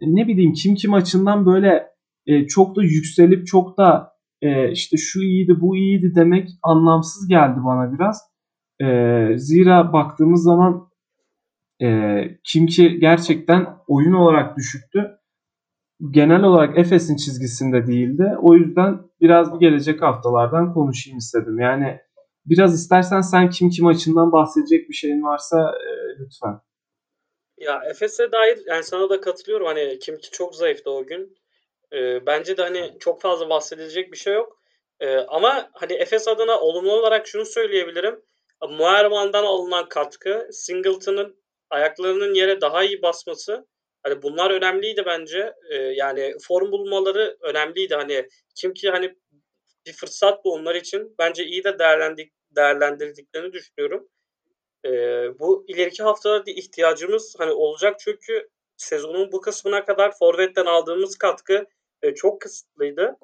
e, 0.00 0.06
ne 0.06 0.28
bileyim 0.28 0.52
kim 0.52 0.74
kim 0.74 0.94
açından 0.94 1.46
böyle 1.46 1.86
e, 2.26 2.46
çok 2.46 2.76
da 2.76 2.82
yükselip 2.82 3.46
çok 3.46 3.78
da 3.78 4.12
e, 4.42 4.70
işte 4.70 4.96
şu 4.96 5.20
iyiydi 5.20 5.60
bu 5.60 5.76
iyiydi 5.76 6.12
demek 6.14 6.48
anlamsız 6.62 7.28
geldi 7.28 7.58
bana 7.64 7.92
biraz. 7.92 8.20
E, 8.82 9.38
zira 9.38 9.92
baktığımız 9.92 10.42
zaman 10.42 10.89
e, 11.82 11.88
Kimki 12.44 12.98
gerçekten 12.98 13.66
oyun 13.88 14.12
olarak 14.12 14.56
düşüktü. 14.56 15.18
Genel 16.10 16.42
olarak 16.42 16.78
Efes'in 16.78 17.16
çizgisinde 17.16 17.86
değildi. 17.86 18.34
O 18.42 18.54
yüzden 18.54 19.00
biraz 19.20 19.54
bir 19.54 19.60
gelecek 19.60 20.02
haftalardan 20.02 20.74
konuşayım 20.74 21.18
istedim. 21.18 21.58
Yani 21.58 22.00
biraz 22.46 22.74
istersen 22.74 23.20
sen 23.20 23.50
kim 23.50 23.70
kim 23.70 23.86
açından 23.86 24.32
bahsedecek 24.32 24.88
bir 24.88 24.94
şeyin 24.94 25.22
varsa 25.22 25.74
e, 25.74 25.88
lütfen. 26.20 26.60
Ya 27.58 27.82
Efes'e 27.90 28.32
dair 28.32 28.58
yani 28.66 28.82
sana 28.82 29.10
da 29.10 29.20
katılıyorum. 29.20 29.66
Hani 29.66 29.98
Kimki 29.98 30.30
çok 30.30 30.54
zayıftı 30.54 30.90
o 30.90 31.06
gün. 31.06 31.36
E, 31.92 32.26
bence 32.26 32.56
de 32.56 32.62
hani 32.62 32.96
çok 33.00 33.20
fazla 33.20 33.50
bahsedilecek 33.50 34.12
bir 34.12 34.16
şey 34.16 34.34
yok. 34.34 34.60
E, 35.00 35.16
ama 35.16 35.70
hani 35.72 35.92
Efes 35.92 36.28
adına 36.28 36.60
olumlu 36.60 36.92
olarak 36.92 37.26
şunu 37.26 37.44
söyleyebilirim. 37.44 38.20
Muerman'dan 38.68 39.44
alınan 39.44 39.88
katkı, 39.88 40.48
Singleton'ın 40.52 41.39
ayaklarının 41.70 42.34
yere 42.34 42.60
daha 42.60 42.84
iyi 42.84 43.02
basması 43.02 43.66
hani 44.02 44.22
bunlar 44.22 44.50
önemliydi 44.50 45.02
bence. 45.06 45.54
E, 45.70 45.76
yani 45.76 46.34
form 46.42 46.72
bulmaları 46.72 47.36
önemliydi. 47.40 47.94
Hani 47.94 48.28
kim 48.54 48.74
ki 48.74 48.90
hani 48.90 49.16
bir 49.86 49.92
fırsat 49.92 50.44
bu 50.44 50.52
onlar 50.52 50.74
için. 50.74 51.14
Bence 51.18 51.44
iyi 51.44 51.64
de 51.64 51.78
değerlendik, 51.78 52.32
değerlendirdiklerini 52.50 53.52
düşünüyorum. 53.52 54.08
E, 54.86 54.90
bu 55.38 55.64
ileriki 55.68 56.02
haftalarda 56.02 56.50
ihtiyacımız 56.50 57.34
hani 57.38 57.52
olacak 57.52 57.96
çünkü 58.00 58.48
sezonun 58.76 59.32
bu 59.32 59.40
kısmına 59.40 59.84
kadar 59.84 60.18
forvetten 60.18 60.66
aldığımız 60.66 61.18
katkı 61.18 61.66
e, 62.02 62.14
çok 62.14 62.40
kısıtlıydı. 62.40 63.16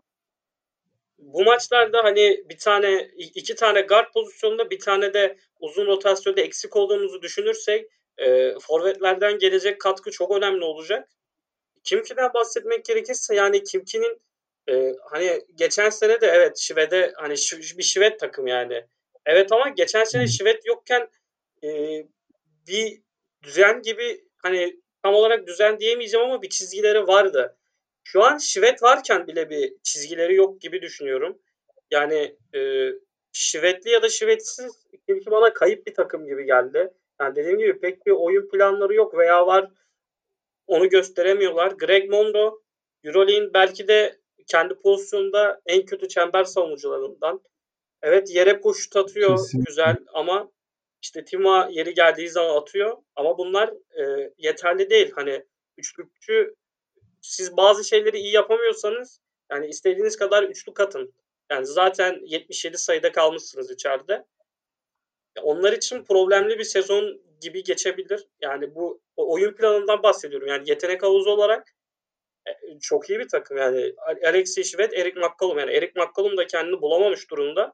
Bu 1.19 1.45
maçlarda 1.45 2.05
hani 2.05 2.45
bir 2.49 2.59
tane 2.59 3.11
iki 3.17 3.55
tane 3.55 3.81
guard 3.81 4.13
pozisyonunda 4.13 4.71
bir 4.71 4.79
tane 4.79 5.15
de 5.15 5.37
uzun 5.61 5.87
rotasyonda 5.87 6.41
eksik 6.41 6.77
olduğumuzu 6.77 7.23
düşünürsek 7.23 7.91
e, 8.19 8.55
forvetlerden 8.61 9.39
gelecek 9.39 9.81
katkı 9.81 10.11
çok 10.11 10.37
önemli 10.37 10.65
olacak. 10.65 11.09
Kimki'den 11.85 12.35
bahsetmek 12.35 12.85
gerekirse 12.85 13.35
yani 13.35 13.65
Kimki'nin 13.65 14.21
e, 14.69 14.95
hani 15.11 15.41
geçen 15.55 15.91
sene 15.91 16.21
de 16.21 16.27
evet 16.27 16.59
Şive'de 16.59 17.13
hani 17.17 17.35
bir 17.79 17.83
Şivet 17.83 18.21
takım 18.21 18.47
yani. 18.47 18.87
Evet 19.27 19.53
ama 19.53 19.69
geçen 19.69 20.05
sene 20.05 20.27
Şivet 20.27 20.67
yokken 20.67 21.09
e, 21.65 21.69
bir 22.69 23.03
düzen 23.43 23.83
gibi 23.83 24.25
hani 24.37 24.81
tam 25.03 25.15
olarak 25.15 25.47
düzen 25.47 25.81
diyemeyeceğim 25.81 26.27
ama 26.27 26.43
bir 26.43 26.49
çizgileri 26.49 27.07
vardı. 27.07 27.57
Şu 28.05 28.23
an 28.23 28.39
Şivet 28.39 28.83
varken 28.83 29.27
bile 29.27 29.51
bir 29.51 29.75
çizgileri 29.83 30.35
yok 30.35 30.61
gibi 30.61 30.83
düşünüyorum. 30.83 31.39
Yani 31.91 32.37
e, 32.55 32.91
Şivetli 33.33 33.91
ya 33.91 34.03
da 34.03 34.09
Şivetsiz 34.09 34.87
Kimki 35.07 35.31
bana 35.31 35.53
kayıp 35.53 35.87
bir 35.87 35.95
takım 35.95 36.27
gibi 36.27 36.45
geldi. 36.45 36.93
Yani 37.21 37.37
dediğim 37.37 37.59
gibi 37.59 37.81
pek 37.81 38.07
bir 38.07 38.13
oyun 38.13 38.49
planları 38.49 38.95
yok 38.95 39.19
veya 39.19 39.47
var 39.47 39.71
onu 40.67 40.89
gösteremiyorlar. 40.89 41.73
Greg 41.73 42.11
Monroe 42.11 42.55
Euroleague'in 43.05 43.55
belki 43.55 43.89
de 43.89 44.21
kendi 44.47 44.75
pozisyonunda 44.75 45.61
en 45.67 45.85
kötü 45.85 46.09
çember 46.09 46.45
savunucularından. 46.45 47.41
Evet 48.03 48.35
yere 48.35 48.61
koşut 48.61 48.97
atıyor 48.97 49.37
Kesinlikle. 49.37 49.69
güzel 49.69 49.97
ama 50.15 50.51
işte 51.03 51.25
Tima 51.25 51.69
yeri 51.71 51.95
geldiği 51.95 52.29
zaman 52.29 52.57
atıyor 52.57 52.97
ama 53.17 53.39
bunlar 53.39 53.69
e, 54.01 54.33
yeterli 54.39 54.91
değil. 54.91 55.13
Hani 55.15 55.45
üçlükçü 55.79 56.55
siz 57.23 57.57
bazı 57.57 57.85
şeyleri 57.85 58.19
iyi 58.19 58.33
yapamıyorsanız 58.33 59.21
yani 59.51 59.67
istediğiniz 59.67 60.17
kadar 60.17 60.43
üçlü 60.43 60.75
katın. 60.75 61.15
Yani 61.51 61.67
zaten 61.67 62.21
77 62.25 62.79
sayıda 62.79 63.13
kalmışsınız 63.13 63.71
içeride. 63.71 64.25
Onlar 65.43 65.73
için 65.73 66.05
problemli 66.05 66.59
bir 66.59 66.65
sezon 66.65 67.21
gibi 67.41 67.63
geçebilir. 67.63 68.27
Yani 68.41 68.75
bu 68.75 69.01
oyun 69.17 69.53
planından 69.53 70.03
bahsediyorum. 70.03 70.49
Yani 70.49 70.71
yetenek 70.71 71.03
havuzu 71.03 71.31
olarak 71.31 71.75
e, 72.47 72.79
çok 72.81 73.11
iyi 73.11 73.19
bir 73.19 73.29
takım. 73.29 73.57
Yani 73.57 73.95
Alexey 74.25 74.65
Şivet, 74.65 74.95
Eric 74.95 75.21
McCollum. 75.21 75.59
Yani 75.59 75.73
Eric 75.73 76.01
McCollum 76.01 76.37
da 76.37 76.47
kendini 76.47 76.81
bulamamış 76.81 77.31
durumda. 77.31 77.73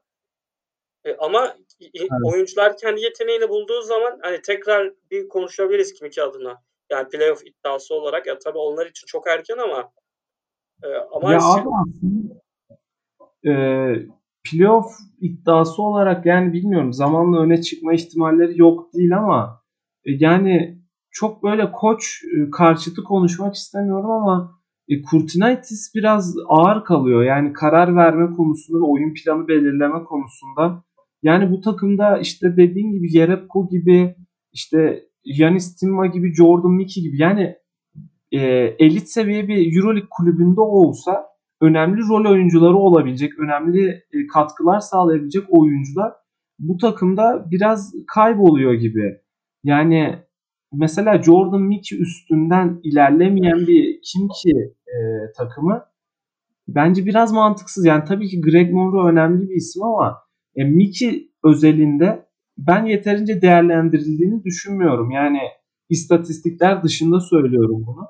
E, 1.05 1.15
ama 1.15 1.57
evet. 1.81 2.09
oyuncular 2.23 2.77
kendi 2.77 3.01
yeteneğini 3.01 3.49
bulduğu 3.49 3.81
zaman 3.81 4.19
hani 4.21 4.41
tekrar 4.41 4.93
bir 5.11 5.27
konuşabiliriz 5.27 5.93
kim 5.93 6.07
iki 6.07 6.23
adına. 6.23 6.61
Yani 6.89 7.09
playoff 7.09 7.47
iddiası 7.47 7.95
olarak. 7.95 8.27
Ya 8.27 8.39
tabii 8.39 8.57
onlar 8.57 8.85
için 8.85 9.05
çok 9.05 9.27
erken 9.27 9.57
ama 9.57 9.91
e, 10.83 10.87
ama 10.87 11.31
ya 11.31 11.37
abi 11.37 11.43
aslında 11.43 12.41
e, 13.45 13.51
playoff 14.51 14.85
iddiası 15.21 15.81
olarak 15.81 16.25
yani 16.25 16.53
bilmiyorum 16.53 16.93
zamanla 16.93 17.39
öne 17.39 17.61
çıkma 17.61 17.93
ihtimalleri 17.93 18.59
yok 18.59 18.93
değil 18.93 19.17
ama 19.17 19.61
e, 20.05 20.11
yani 20.11 20.77
çok 21.11 21.43
böyle 21.43 21.71
koç 21.71 22.21
e, 22.23 22.49
karşıtı 22.49 23.03
konuşmak 23.03 23.55
istemiyorum 23.55 24.11
ama 24.11 24.59
e, 24.87 25.01
Kurtinaitis 25.01 25.95
biraz 25.95 26.35
ağır 26.47 26.83
kalıyor. 26.83 27.23
Yani 27.23 27.53
karar 27.53 27.95
verme 27.95 28.35
konusunda 28.35 28.79
ve 28.79 28.83
oyun 28.83 29.13
planı 29.13 29.47
belirleme 29.47 30.03
konusunda. 30.03 30.83
Yani 31.23 31.51
bu 31.51 31.61
takımda 31.61 32.17
işte 32.17 32.57
dediğim 32.57 32.91
gibi 32.91 33.09
Jerebko 33.09 33.69
gibi 33.69 34.15
işte 34.53 35.03
Yanis 35.25 35.75
Timma 35.75 36.07
gibi 36.07 36.33
Jordan 36.35 36.71
Mickey 36.71 37.03
gibi 37.03 37.21
yani 37.21 37.55
e, 38.31 38.39
elit 38.79 39.09
seviye 39.09 39.47
bir 39.47 39.75
Euroleague 39.75 40.09
kulübünde 40.09 40.61
olsa 40.61 41.32
önemli 41.63 42.01
rol 42.01 42.31
oyuncuları 42.31 42.75
olabilecek, 42.75 43.39
önemli 43.39 43.87
e, 43.89 44.27
katkılar 44.33 44.79
sağlayabilecek 44.79 45.43
oyuncular 45.49 46.13
bu 46.59 46.77
takımda 46.77 47.45
biraz 47.51 47.93
kayboluyor 48.07 48.73
gibi. 48.73 49.21
Yani 49.63 50.19
mesela 50.73 51.23
Jordan 51.23 51.61
Mickey 51.61 52.01
üstünden 52.01 52.79
ilerlemeyen 52.83 53.67
bir 53.67 53.99
kim 54.03 54.27
ki 54.27 54.73
e, 54.87 54.97
takımı 55.37 55.85
bence 56.67 57.05
biraz 57.05 57.31
mantıksız. 57.31 57.85
Yani 57.85 58.03
tabii 58.07 58.27
ki 58.27 58.41
Greg 58.41 58.73
Monroe 58.73 59.11
önemli 59.11 59.49
bir 59.49 59.55
isim 59.55 59.83
ama 59.83 60.17
e, 60.55 60.63
Mickey 60.63 61.31
özelinde 61.43 62.25
ben 62.57 62.85
yeterince 62.85 63.41
değerlendirildiğini 63.41 64.43
düşünmüyorum. 64.43 65.11
Yani 65.11 65.39
istatistikler 65.89 66.83
dışında 66.83 67.19
söylüyorum 67.19 67.83
bunu. 67.87 68.07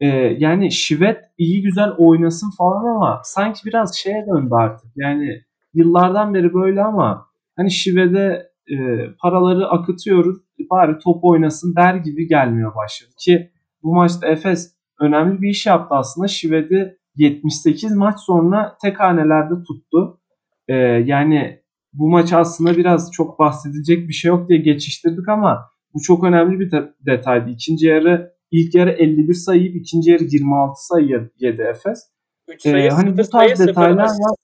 Ee, 0.00 0.06
yani 0.38 0.72
Şivet 0.72 1.18
iyi 1.38 1.62
güzel 1.62 1.90
oynasın 1.98 2.50
falan 2.58 2.96
ama 2.96 3.20
sanki 3.24 3.60
biraz 3.66 3.96
şeye 3.96 4.26
döndü 4.26 4.54
artık. 4.54 4.90
Yani 4.96 5.42
yıllardan 5.74 6.34
beri 6.34 6.54
böyle 6.54 6.82
ama 6.82 7.26
hani 7.56 7.70
Şivet'e 7.70 8.48
e, 8.70 8.76
paraları 9.20 9.68
akıtıyoruz 9.68 10.38
bari 10.70 10.98
top 10.98 11.24
oynasın 11.24 11.74
der 11.76 11.94
gibi 11.94 12.28
gelmiyor 12.28 12.74
başladı. 12.74 13.10
Ki 13.18 13.50
bu 13.82 13.94
maçta 13.94 14.28
Efes 14.28 14.74
önemli 15.00 15.42
bir 15.42 15.48
iş 15.48 15.66
yaptı 15.66 15.94
aslında. 15.94 16.28
Şivet'i 16.28 16.98
78 17.16 17.92
maç 17.96 18.20
sonra 18.20 18.76
tek 18.82 19.00
hanelerde 19.00 19.54
tuttu. 19.54 20.20
Ee, 20.68 20.74
yani 21.04 21.60
bu 21.92 22.08
maç 22.08 22.32
aslında 22.32 22.76
biraz 22.76 23.12
çok 23.12 23.38
bahsedilecek 23.38 24.08
bir 24.08 24.12
şey 24.12 24.28
yok 24.28 24.48
diye 24.48 24.58
geçiştirdik 24.58 25.28
ama 25.28 25.70
bu 25.94 26.00
çok 26.02 26.24
önemli 26.24 26.60
bir 26.60 26.72
detaydı. 27.06 27.50
İkinci 27.50 27.86
yarı 27.86 28.32
ilk 28.50 28.74
yarı 28.74 28.90
51 28.90 29.34
sayı 29.34 29.66
ikinci 29.66 30.10
yarı 30.10 30.24
26 30.24 30.86
sayı 30.86 31.30
yedi 31.38 31.62
Efes. 31.62 32.10
3 32.48 32.62
sayı, 32.62 32.76
ee, 32.76 32.88
hani 32.88 33.12
bu 33.12 33.16
tarz 33.16 33.30
sayı, 33.30 33.68
detaylar 33.68 34.04
var. 34.04 34.36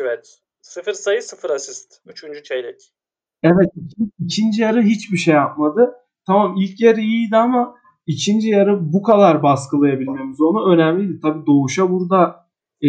Evet. 0.00 0.38
0 0.62 0.92
sayı 0.92 1.22
0 1.22 1.50
asist. 1.50 2.00
Üçüncü 2.06 2.42
çeyrek. 2.42 2.80
Evet. 3.42 3.70
ikinci 4.18 4.62
yarı 4.62 4.82
hiçbir 4.82 5.16
şey 5.16 5.34
yapmadı. 5.34 5.94
Tamam 6.26 6.56
ilk 6.58 6.80
yarı 6.80 7.00
iyiydi 7.00 7.36
ama 7.36 7.74
ikinci 8.06 8.48
yarı 8.48 8.92
bu 8.92 9.02
kadar 9.02 9.42
baskılayabilmemiz 9.42 10.40
onu 10.40 10.74
önemliydi. 10.74 11.20
Tabii 11.22 11.46
Doğuş'a 11.46 11.90
burada 11.90 12.46
e, 12.82 12.88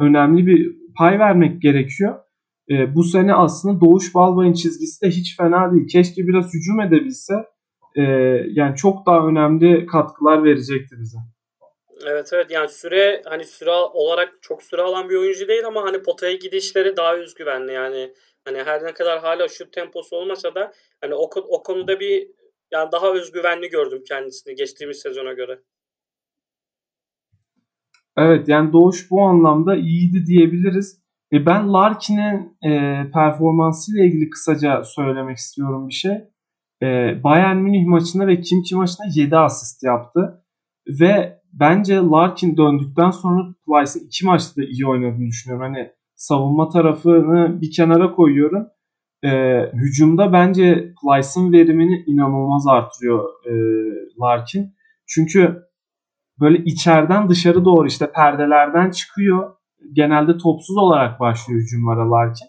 önemli 0.00 0.46
bir 0.46 0.76
pay 0.98 1.18
vermek 1.18 1.62
gerekiyor. 1.62 2.18
E, 2.70 2.94
bu 2.94 3.04
sene 3.04 3.34
aslında 3.34 3.80
Doğuş 3.80 4.14
Balbay'ın 4.14 4.52
çizgisi 4.52 5.02
de 5.02 5.10
hiç 5.10 5.36
fena 5.36 5.72
değil. 5.72 5.88
Keşke 5.88 6.26
biraz 6.26 6.54
hücum 6.54 6.80
edebilse. 6.80 7.34
E, 7.96 8.02
yani 8.50 8.76
çok 8.76 9.06
daha 9.06 9.26
önemli 9.28 9.86
katkılar 9.86 10.44
verecekti 10.44 10.96
bize. 11.00 11.18
Evet 12.06 12.30
evet 12.32 12.50
yani 12.50 12.68
süre 12.68 13.22
hani 13.24 13.44
süre 13.44 13.70
olarak 13.70 14.38
çok 14.40 14.62
süre 14.62 14.82
alan 14.82 15.08
bir 15.08 15.16
oyuncu 15.16 15.48
değil 15.48 15.66
ama 15.66 15.82
hani 15.82 16.02
potaya 16.02 16.34
gidişleri 16.34 16.96
daha 16.96 17.16
özgüvenli 17.16 17.72
yani 17.72 18.14
hani 18.44 18.62
her 18.62 18.84
ne 18.84 18.94
kadar 18.94 19.20
hala 19.20 19.48
şut 19.48 19.72
temposu 19.72 20.16
olmasa 20.16 20.54
da 20.54 20.72
hani 21.00 21.14
o, 21.14 21.30
o 21.48 21.62
konuda 21.62 22.00
bir 22.00 22.28
yani 22.72 22.92
daha 22.92 23.12
özgüvenli 23.12 23.68
gördüm 23.68 24.02
kendisini 24.08 24.54
geçtiğimiz 24.54 24.98
sezona 24.98 25.32
göre. 25.32 25.58
Evet 28.16 28.48
yani 28.48 28.72
Doğuş 28.72 29.10
bu 29.10 29.22
anlamda 29.22 29.76
iyiydi 29.76 30.26
diyebiliriz. 30.26 31.00
E 31.32 31.46
ben 31.46 31.72
Larkin'in 31.72 32.56
e, 32.64 32.70
performansıyla 33.12 34.04
ilgili 34.04 34.30
kısaca 34.30 34.84
söylemek 34.84 35.36
istiyorum 35.36 35.88
bir 35.88 35.94
şey. 35.94 36.12
E, 36.82 36.86
Bayern 37.24 37.56
Münih 37.56 37.86
maçında 37.86 38.26
ve 38.26 38.40
Kimki 38.40 38.76
maçında 38.76 39.06
7 39.14 39.36
asist 39.36 39.82
yaptı. 39.82 40.44
Ve 41.00 41.40
bence 41.52 41.96
Larkin 41.96 42.56
döndükten 42.56 43.10
sonra 43.10 43.54
Plyce'ın 43.66 44.04
iki 44.04 44.26
maçta 44.26 44.62
da 44.62 44.64
iyi 44.64 44.86
oynadığını 44.86 45.26
düşünüyorum. 45.26 45.66
Hani 45.66 45.90
savunma 46.14 46.68
tarafını 46.68 47.60
bir 47.60 47.70
kenara 47.70 48.12
koyuyorum. 48.12 48.66
E, 49.24 49.30
hücumda 49.72 50.32
bence 50.32 50.94
Plyce'ın 51.02 51.52
verimini 51.52 52.04
inanılmaz 52.06 52.66
artırıyor 52.66 53.24
e, 53.46 53.52
Larkin. 54.20 54.74
Çünkü 55.06 55.62
böyle 56.40 56.58
içeriden 56.64 57.28
dışarı 57.28 57.64
doğru 57.64 57.86
işte 57.86 58.12
perdelerden 58.12 58.90
çıkıyor. 58.90 59.52
Genelde 59.92 60.38
topsuz 60.38 60.76
olarak 60.76 61.20
başlıyor 61.20 61.60
hücumlara 61.60 62.10
Larkin. 62.10 62.48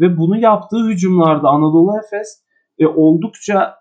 Ve 0.00 0.16
bunu 0.16 0.38
yaptığı 0.38 0.88
hücumlarda 0.88 1.48
Anadolu 1.48 1.98
Efes 1.98 2.44
e, 2.78 2.86
oldukça 2.86 3.74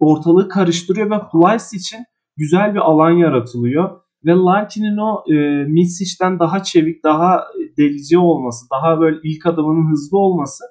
ortalığı 0.00 0.48
karıştırıyor 0.48 1.10
ve 1.10 1.20
Plyce 1.32 1.76
için 1.76 2.04
güzel 2.36 2.74
bir 2.74 2.78
alan 2.78 3.10
yaratılıyor. 3.10 4.00
Ve 4.24 4.32
Larkin'in 4.32 4.96
o 4.96 5.24
e, 5.32 5.64
Misic'den 5.64 6.38
daha 6.38 6.62
çevik, 6.62 7.04
daha 7.04 7.44
delici 7.78 8.18
olması, 8.18 8.66
daha 8.70 9.00
böyle 9.00 9.16
ilk 9.24 9.46
adımının 9.46 9.90
hızlı 9.90 10.18
olması 10.18 10.64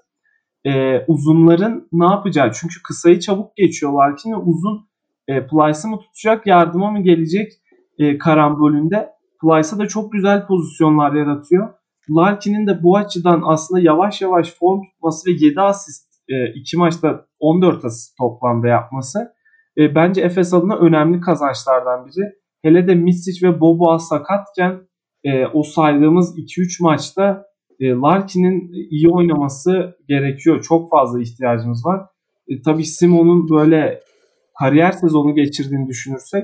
e, 0.66 1.06
uzunların 1.08 1.88
ne 1.92 2.06
yapacağı. 2.06 2.52
Çünkü 2.52 2.82
kısayı 2.84 3.20
çabuk 3.20 3.56
geçiyor 3.56 3.94
Larkin 3.94 4.32
ve 4.32 4.36
uzun 4.36 4.88
e, 5.28 5.48
Plyce'ı 5.48 5.92
mı 5.92 6.00
tutacak, 6.00 6.48
yardıma 6.48 6.92
mı 6.92 7.02
gelecek 7.02 7.52
e, 8.00 8.18
karambolünde. 8.18 9.10
Plyce'a 9.42 9.80
da 9.80 9.88
çok 9.88 10.12
güzel 10.12 10.48
pozisyonlar 10.48 11.14
yaratıyor. 11.14 11.74
Larkin'in 12.10 12.68
de 12.68 12.84
bu 12.84 12.98
açıdan 12.98 13.42
aslında 13.46 13.82
yavaş 13.82 14.22
yavaş 14.22 14.54
form 14.54 14.82
tutması 14.82 15.30
ve 15.30 15.34
7 15.46 15.62
asist 15.62 16.15
2 16.56 16.76
e, 16.76 16.80
maçta 16.80 17.26
14 17.40 17.86
asist 17.86 18.18
toplamda 18.18 18.68
yapması 18.68 19.36
e, 19.78 19.96
bence 19.96 20.22
Efes 20.22 20.54
adına 20.54 20.76
önemli 20.78 21.20
kazançlardan 21.22 22.06
biri. 22.06 22.32
Hele 22.62 22.88
de 22.88 22.96
Misic 22.96 23.48
ve 23.48 23.62
Boboa 23.62 24.00
sakatken 24.00 24.82
e, 25.24 25.46
o 25.46 25.64
saydığımız 25.64 26.38
2-3 26.38 26.84
maçta 26.84 27.46
e, 27.80 27.90
Larkin'in 27.90 28.72
iyi 28.90 29.10
oynaması 29.10 29.98
gerekiyor. 30.08 30.62
Çok 30.62 30.92
fazla 30.92 31.22
ihtiyacımız 31.22 31.86
var. 31.86 32.06
E, 32.48 32.62
tabii 32.62 32.86
Simon'un 32.86 33.50
böyle 33.50 34.00
kariyer 34.60 34.92
sezonu 34.92 35.36
geçirdiğini 35.36 35.88
düşünürsek 35.88 36.44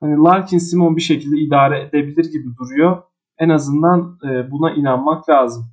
hani 0.00 0.16
Larkin 0.16 0.58
Simon 0.58 0.96
bir 0.96 1.02
şekilde 1.02 1.36
idare 1.36 1.80
edebilir 1.80 2.24
gibi 2.32 2.56
duruyor. 2.60 3.02
En 3.38 3.48
azından 3.48 4.18
e, 4.24 4.50
buna 4.50 4.72
inanmak 4.72 5.28
lazım. 5.28 5.64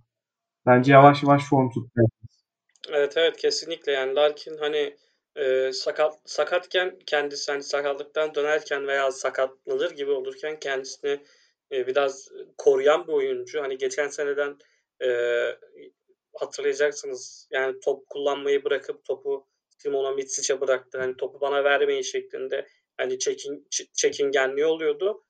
Bence 0.65 0.93
yavaş 0.93 1.23
yavaş 1.23 1.43
form 1.43 1.69
tutmaya. 1.69 2.07
Evet 2.87 3.17
evet 3.17 3.37
kesinlikle 3.37 3.91
yani 3.91 4.15
Larkin 4.15 4.57
hani 4.57 4.97
e, 5.35 5.71
sakat 5.73 6.19
sakatken 6.25 6.99
kendisi 7.05 7.51
hani 7.51 7.63
sakatlıktan 7.63 8.35
dönerken 8.35 8.87
veya 8.87 9.11
sakatlanır 9.11 9.91
gibi 9.91 10.11
olurken 10.11 10.59
kendisini 10.59 11.19
e, 11.71 11.87
biraz 11.87 12.31
koruyan 12.57 13.07
bir 13.07 13.13
oyuncu. 13.13 13.61
Hani 13.61 13.77
geçen 13.77 14.07
seneden 14.07 14.57
e, 15.03 15.09
hatırlayacaksınız 16.33 17.47
yani 17.51 17.79
top 17.79 18.07
kullanmayı 18.09 18.63
bırakıp 18.63 19.05
topu 19.05 19.47
Simon'a 19.77 20.11
Mitsic'e 20.11 20.61
bıraktı. 20.61 20.97
Hani 20.97 21.17
topu 21.17 21.41
bana 21.41 21.63
vermeyin 21.63 22.01
şeklinde 22.01 22.67
hani 22.97 23.19
çekin, 23.19 23.67
çekingenliği 23.93 24.65
oluyordu. 24.65 25.23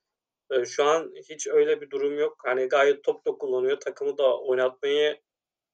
E, 0.50 0.64
şu 0.64 0.84
an 0.84 1.12
hiç 1.30 1.46
öyle 1.46 1.80
bir 1.80 1.90
durum 1.90 2.18
yok. 2.18 2.36
Hani 2.44 2.66
gayet 2.66 3.04
top 3.04 3.26
da 3.26 3.30
kullanıyor. 3.32 3.80
Takımı 3.80 4.18
da 4.18 4.40
oynatmaya 4.40 5.16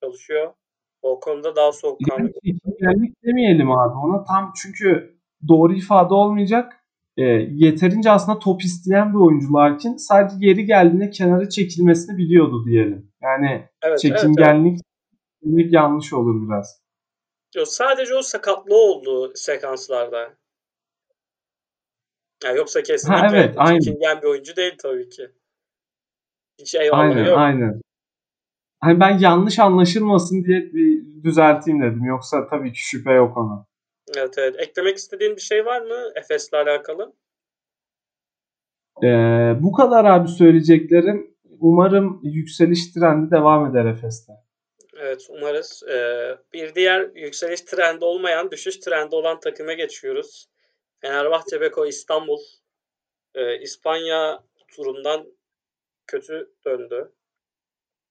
çalışıyor. 0.03 0.55
O 1.07 1.21
konuda 1.21 1.57
daha 1.57 1.73
soğukkanlı. 1.73 2.33
Çekingenlik 2.45 3.25
demeyelim 3.25 3.71
abi 3.71 3.99
ona 3.99 4.25
tam 4.25 4.53
çünkü 4.63 5.17
doğru 5.49 5.75
ifade 5.75 6.15
olmayacak. 6.15 6.73
E, 7.17 7.23
yeterince 7.51 8.11
aslında 8.11 8.39
top 8.39 8.65
isteyen 8.65 9.13
bir 9.15 9.19
oyuncu 9.19 9.55
Larkin 9.55 9.97
sadece 9.97 10.37
geri 10.41 10.65
geldiğinde 10.65 11.11
kenara 11.11 11.49
çekilmesini 11.49 12.19
biliyordu 12.19 12.65
diyelim. 12.67 13.13
Yani 13.23 13.69
evet, 13.83 13.99
çekingenlik 13.99 14.81
evet, 15.45 15.55
evet. 15.55 15.73
yanlış 15.73 16.13
olur 16.13 16.49
biraz. 16.49 16.83
Sadece 17.65 18.15
o 18.15 18.23
sakatlığı 18.23 18.77
oldu 18.77 19.33
sekanslarda. 19.35 20.35
Yani 22.45 22.59
yoksa 22.59 22.83
kesinlikle 22.83 23.27
ha, 23.57 23.69
evet, 23.71 23.85
çekingen 23.85 24.23
bir 24.23 24.27
oyuncu 24.27 24.57
değil 24.57 24.75
tabii 24.83 25.09
ki. 25.09 25.31
Hiç 26.59 26.75
eyvallah 26.75 27.01
aynen, 27.01 27.25
yok. 27.25 27.39
Aynen. 27.39 27.81
Hani 28.87 29.01
ben 29.01 29.19
yanlış 29.19 29.59
anlaşılmasın 29.59 30.45
diye 30.45 30.61
bir 30.61 31.23
düzelteyim 31.25 31.83
dedim. 31.83 32.05
Yoksa 32.05 32.49
tabii 32.49 32.73
ki 32.73 32.79
şüphe 32.79 33.13
yok 33.13 33.37
ona. 33.37 33.67
Evet 34.17 34.35
evet. 34.39 34.55
Eklemek 34.59 34.97
istediğin 34.97 35.37
bir 35.37 35.41
şey 35.41 35.67
var 35.67 35.81
mı 35.81 36.13
Efes'le 36.15 36.55
alakalı? 36.55 37.13
Ee, 39.03 39.07
bu 39.61 39.73
kadar 39.73 40.05
abi 40.05 40.29
söyleyeceklerim. 40.29 41.35
Umarım 41.61 42.21
yükseliş 42.23 42.93
trendi 42.93 43.31
devam 43.31 43.71
eder 43.71 43.85
Efes'te. 43.85 44.33
Evet 44.99 45.27
umarız. 45.31 45.83
Ee, 45.91 46.37
bir 46.53 46.75
diğer 46.75 47.11
yükseliş 47.15 47.61
trendi 47.61 48.05
olmayan, 48.05 48.51
düşüş 48.51 48.77
trendi 48.79 49.15
olan 49.15 49.41
takıma 49.41 49.73
geçiyoruz. 49.73 50.49
Fenerbahçe 51.01 51.61
Beko 51.61 51.87
İstanbul. 51.87 52.41
Ee, 53.35 53.61
İspanya 53.61 54.45
turundan 54.77 55.27
kötü 56.07 56.51
döndü. 56.65 57.13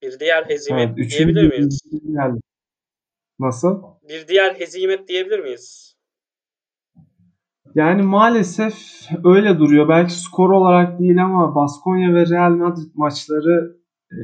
Bir 0.02 0.20
diğer 0.20 0.44
hezimet 0.50 0.94
evet, 0.98 1.12
diyebilir 1.12 1.50
miyiz? 1.50 1.82
Geldi. 1.92 2.40
Nasıl? 3.40 3.84
Bir 4.10 4.28
diğer 4.28 4.54
hezimet 4.54 5.08
diyebilir 5.08 5.40
miyiz? 5.40 5.96
Yani 7.76 8.02
maalesef 8.02 8.76
öyle 9.24 9.60
duruyor. 9.60 9.90
Belki 9.90 10.14
skor 10.14 10.50
olarak 10.50 11.00
değil 11.00 11.24
ama 11.24 11.56
Baskonya 11.56 12.14
ve 12.14 12.26
Real 12.26 12.52
Madrid 12.52 12.92
maçları 12.94 13.78
e, 14.12 14.20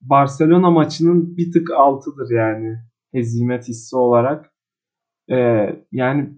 Barcelona 0.00 0.70
maçının 0.70 1.36
bir 1.36 1.52
tık 1.52 1.70
altıdır 1.70 2.30
yani 2.30 2.78
hezimet 3.12 3.68
hissi 3.68 3.96
olarak. 3.96 4.52
E, 5.30 5.36
yani 5.92 6.30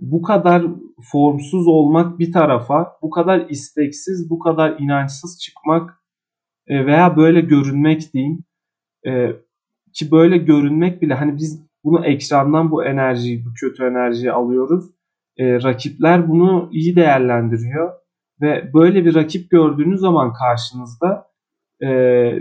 bu 0.00 0.22
kadar 0.22 0.66
formsuz 1.12 1.66
olmak 1.66 2.18
bir 2.18 2.32
tarafa, 2.32 2.98
bu 3.02 3.10
kadar 3.10 3.48
isteksiz, 3.48 4.30
bu 4.30 4.38
kadar 4.38 4.78
inançsız 4.78 5.40
çıkmak 5.40 5.98
e, 6.68 6.86
veya 6.86 7.16
böyle 7.16 7.40
görünmek 7.40 8.12
diyeyim 8.12 8.44
e, 9.06 9.32
ki 9.92 10.10
böyle 10.10 10.36
görünmek 10.36 11.02
bile 11.02 11.14
hani 11.14 11.36
biz 11.36 11.68
bunu 11.84 12.06
ekrandan 12.06 12.70
bu 12.70 12.84
enerjiyi, 12.84 13.44
bu 13.44 13.48
kötü 13.60 13.84
enerjiyi 13.84 14.32
alıyoruz. 14.32 14.84
E, 15.36 15.62
rakipler 15.62 16.28
bunu 16.28 16.68
iyi 16.72 16.96
değerlendiriyor 16.96 17.92
ve 18.40 18.70
böyle 18.74 19.04
bir 19.04 19.14
rakip 19.14 19.50
gördüğünüz 19.50 20.00
zaman 20.00 20.32
karşınızda 20.32 21.28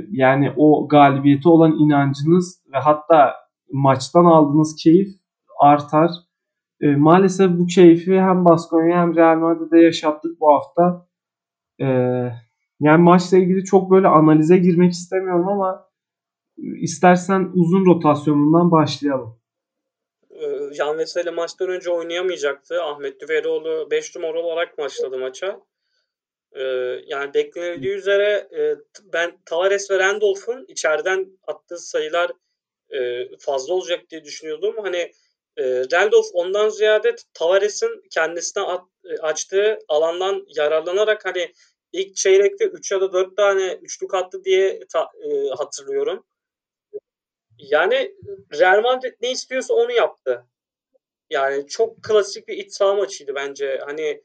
yani 0.09 0.53
o 0.55 0.87
galibiyete 0.87 1.49
olan 1.49 1.71
inancınız 1.79 2.61
ve 2.73 2.77
hatta 2.77 3.33
maçtan 3.71 4.25
aldığınız 4.25 4.75
keyif 4.83 5.07
artar. 5.59 6.11
Maalesef 6.81 7.51
bu 7.51 7.65
keyfi 7.65 8.21
hem 8.21 8.45
Baskonya 8.45 9.01
hem 9.01 9.15
Real 9.15 9.37
Madrid'de 9.37 9.79
yaşattık 9.79 10.39
bu 10.39 10.53
hafta. 10.53 11.07
E, 11.81 11.85
yani 12.79 13.03
maçla 13.03 13.37
ilgili 13.37 13.63
çok 13.63 13.91
böyle 13.91 14.07
analize 14.07 14.57
girmek 14.57 14.91
istemiyorum 14.91 15.47
ama 15.47 15.89
istersen 16.57 17.51
uzun 17.53 17.85
rotasyonundan 17.85 18.71
başlayalım. 18.71 19.39
Can 20.75 20.95
ee, 20.95 20.97
Veseli 20.97 21.31
maçtan 21.31 21.69
önce 21.69 21.89
oynayamayacaktı. 21.89 22.83
Ahmet 22.83 23.21
Düveroğlu 23.21 23.91
5 23.91 24.15
numara 24.15 24.39
olarak 24.39 24.77
başladı 24.77 25.17
maça. 25.17 25.61
Ee, 26.51 26.63
yani 27.07 27.33
beklenildiği 27.33 27.93
üzere 27.93 28.47
e, 28.57 28.75
ben 29.13 29.37
Tavares 29.45 29.91
ve 29.91 29.99
Randolph'un 29.99 30.65
içeriden 30.67 31.27
attığı 31.47 31.77
sayılar 31.77 32.31
e, 32.89 33.27
fazla 33.39 33.73
olacak 33.73 34.09
diye 34.09 34.23
düşünüyordum. 34.23 34.75
Hani 34.81 35.11
e, 35.57 35.63
Randolph 35.91 36.27
ondan 36.33 36.69
ziyade 36.69 37.15
Tavares'in 37.33 38.03
kendisine 38.11 38.63
açtığı 39.21 39.79
alandan 39.87 40.45
yararlanarak 40.55 41.25
hani 41.25 41.53
ilk 41.93 42.15
çeyrekte 42.15 42.65
3 42.65 42.91
ya 42.91 43.01
da 43.01 43.13
4 43.13 43.37
tane 43.37 43.73
üçlük 43.81 44.13
attı 44.13 44.43
diye 44.43 44.79
ta, 44.93 45.09
e, 45.23 45.49
hatırlıyorum. 45.49 46.25
Yani 47.57 48.15
Real 48.59 48.81
Madrid 48.81 49.13
ne 49.21 49.31
istiyorsa 49.31 49.73
onu 49.73 49.91
yaptı. 49.91 50.45
Yani 51.29 51.67
çok 51.67 52.03
klasik 52.03 52.47
bir 52.47 52.57
iç 52.57 52.73
saha 52.73 52.95
maçıydı 52.95 53.35
bence. 53.35 53.79
Hani 53.85 54.23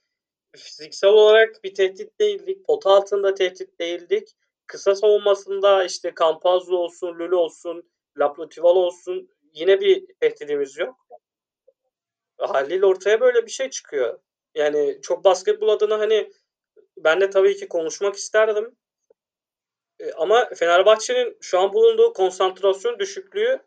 fiziksel 0.57 1.11
olarak 1.11 1.65
bir 1.65 1.75
tehdit 1.75 2.21
değildik. 2.21 2.67
Pota 2.67 2.91
altında 2.91 3.35
tehdit 3.35 3.81
değildik. 3.81 4.29
Kısa 4.67 4.95
savunmasında 4.95 5.85
işte 5.85 6.13
Campazzo 6.21 6.77
olsun, 6.77 7.19
Lulu 7.19 7.37
olsun, 7.37 7.91
Laprotival 8.19 8.77
olsun 8.77 9.29
yine 9.53 9.81
bir 9.81 10.07
tehdidimiz 10.21 10.79
yok. 10.79 10.97
Haliyle 12.39 12.87
ortaya 12.87 13.21
böyle 13.21 13.47
bir 13.47 13.51
şey 13.51 13.71
çıkıyor. 13.71 14.19
Yani 14.55 14.99
çok 15.03 15.25
basketbol 15.25 15.69
adına 15.69 15.99
hani 15.99 16.33
ben 17.05 17.21
de 17.21 17.31
tabii 17.31 17.57
ki 17.57 17.69
konuşmak 17.69 18.15
isterdim. 18.15 18.77
E, 20.01 20.13
ama 20.13 20.49
Fenerbahçe'nin 20.55 21.37
şu 21.41 21.59
an 21.61 21.73
bulunduğu 21.73 22.13
konsantrasyon 22.13 22.99
düşüklüğü 22.99 23.61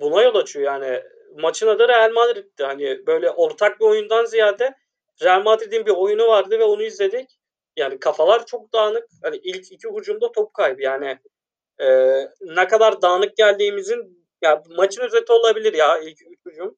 buna 0.00 0.22
yol 0.22 0.34
açıyor. 0.34 0.64
Yani 0.66 1.02
maçın 1.42 1.66
adı 1.66 1.88
Real 1.88 2.12
Madrid'ti. 2.12 2.64
Hani 2.64 3.06
böyle 3.06 3.30
ortak 3.30 3.80
bir 3.80 3.84
oyundan 3.84 4.24
ziyade 4.24 4.74
Real 5.22 5.42
Madrid'in 5.42 5.86
bir 5.86 5.90
oyunu 5.90 6.26
vardı 6.28 6.58
ve 6.58 6.64
onu 6.64 6.82
izledik. 6.82 7.40
Yani 7.76 8.00
kafalar 8.00 8.46
çok 8.46 8.72
dağınık. 8.72 9.06
Hani 9.22 9.36
ilk 9.36 9.72
iki 9.72 9.88
hücumda 9.88 10.32
top 10.32 10.54
kaybı. 10.54 10.82
Yani 10.82 11.18
e, 11.78 11.88
ne 12.40 12.68
kadar 12.68 13.02
dağınık 13.02 13.36
geldiğimizin 13.36 14.26
ya 14.42 14.62
maçın 14.76 15.02
özeti 15.02 15.32
olabilir 15.32 15.74
ya 15.74 15.98
ilk 15.98 16.22
üç 16.22 16.46
hücum. 16.46 16.76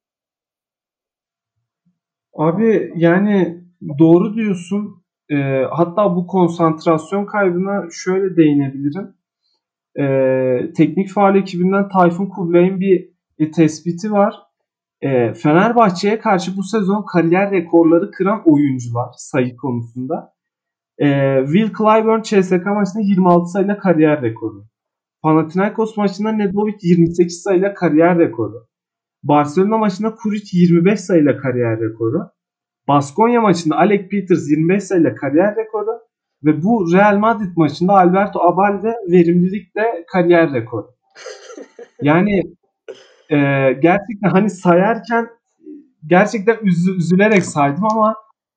Abi 2.33 2.93
yani 2.97 3.65
doğru 3.99 4.35
diyorsun. 4.35 5.02
E, 5.33 5.67
hatta 5.71 6.17
bu 6.17 6.27
konsantrasyon 6.27 7.27
kaybına 7.27 7.89
şöyle 7.91 8.37
değinebilirim. 8.37 9.15
E, 9.99 10.73
teknik 10.73 11.11
faal 11.11 11.37
ekibinden 11.37 11.89
Tayfun 11.89 12.27
Kublay'ın 12.27 12.81
bir, 12.81 13.09
bir 13.39 13.53
tespiti 13.53 14.13
var. 14.13 14.35
E, 15.01 15.35
Fenerbahçe'ye 15.35 16.19
karşı 16.19 16.57
bu 16.57 16.63
sezon 16.63 17.05
kariyer 17.13 17.51
rekorları 17.51 18.11
kıran 18.11 18.43
oyuncular 18.45 19.09
sayı 19.17 19.57
konusunda. 19.57 20.35
E, 20.99 21.39
Will 21.45 21.69
Clyburn 21.79 22.23
CSK 22.23 22.67
maçında 22.67 23.03
26 23.03 23.47
sayıyla 23.47 23.79
kariyer 23.79 24.23
rekoru. 24.23 24.65
Panathinaikos 25.23 25.97
maçında 25.97 26.33
Nedovic 26.33 26.79
28 26.83 27.43
sayıyla 27.43 27.75
kariyer 27.75 28.19
rekoru. 28.19 28.67
Barcelona 29.23 29.79
maçında 29.79 30.15
Kuric 30.15 30.59
25 30.59 31.01
sayıyla 31.01 31.37
kariyer 31.37 31.81
rekoru. 31.81 32.31
Baskonya 32.89 33.41
maçında 33.41 33.77
Alec 33.77 34.09
Peters 34.09 34.51
25 34.51 34.85
sayıyla 34.85 35.15
kariyer 35.15 35.57
rekoru. 35.57 36.01
Ve 36.45 36.63
bu 36.63 36.93
Real 36.93 37.19
Madrid 37.19 37.57
maçında 37.57 37.93
Alberto 37.93 38.41
Abalde 38.41 38.95
verimlilikle 39.11 40.05
kariyer 40.13 40.53
rekoru. 40.53 40.87
Yani 42.03 42.43
e, 43.31 43.37
gerçekten 43.83 44.31
hani 44.31 44.51
sayarken 44.51 45.29
gerçekten 46.07 46.57
üzü, 46.63 46.97
üzülerek 46.97 47.45
saydım 47.45 47.85
ama 47.85 48.15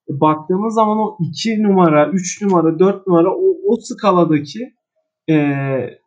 baktığımız 0.08 0.74
zaman 0.74 0.98
o 0.98 1.16
2 1.20 1.62
numara, 1.62 2.08
3 2.08 2.42
numara, 2.42 2.78
4 2.78 3.06
numara 3.06 3.30
o, 3.30 3.56
o 3.66 3.76
skaladaki 3.76 4.74
e, 5.30 5.36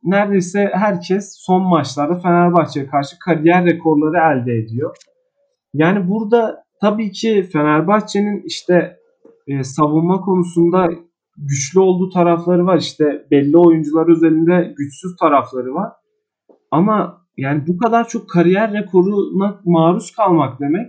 neredeyse 0.04 0.72
herkes 0.74 1.36
son 1.40 1.62
maçlarda 1.62 2.20
Fenerbahçe'ye 2.20 2.88
karşı 2.88 3.20
kariyer 3.20 3.66
rekorları 3.66 4.18
elde 4.18 4.54
ediyor. 4.54 4.96
Yani 5.74 6.10
burada 6.10 6.64
tabii 6.82 7.12
ki 7.12 7.50
Fenerbahçe'nin 7.54 8.44
işte 8.46 8.98
e, 9.48 9.64
savunma 9.64 10.22
konusunda 10.22 10.90
güçlü 11.38 11.80
olduğu 11.80 12.10
tarafları 12.10 12.66
var. 12.66 12.78
İşte 12.78 13.26
belli 13.32 13.58
oyuncular 13.58 14.08
özelinde 14.08 14.74
güçsüz 14.78 15.16
tarafları 15.16 15.74
var. 15.74 15.92
Ama 16.72 17.26
yani 17.38 17.64
bu 17.68 17.78
kadar 17.78 18.08
çok 18.08 18.30
kariyer 18.30 18.74
rekoruna 18.74 19.62
maruz 19.66 20.12
kalmak 20.12 20.60
demek 20.60 20.88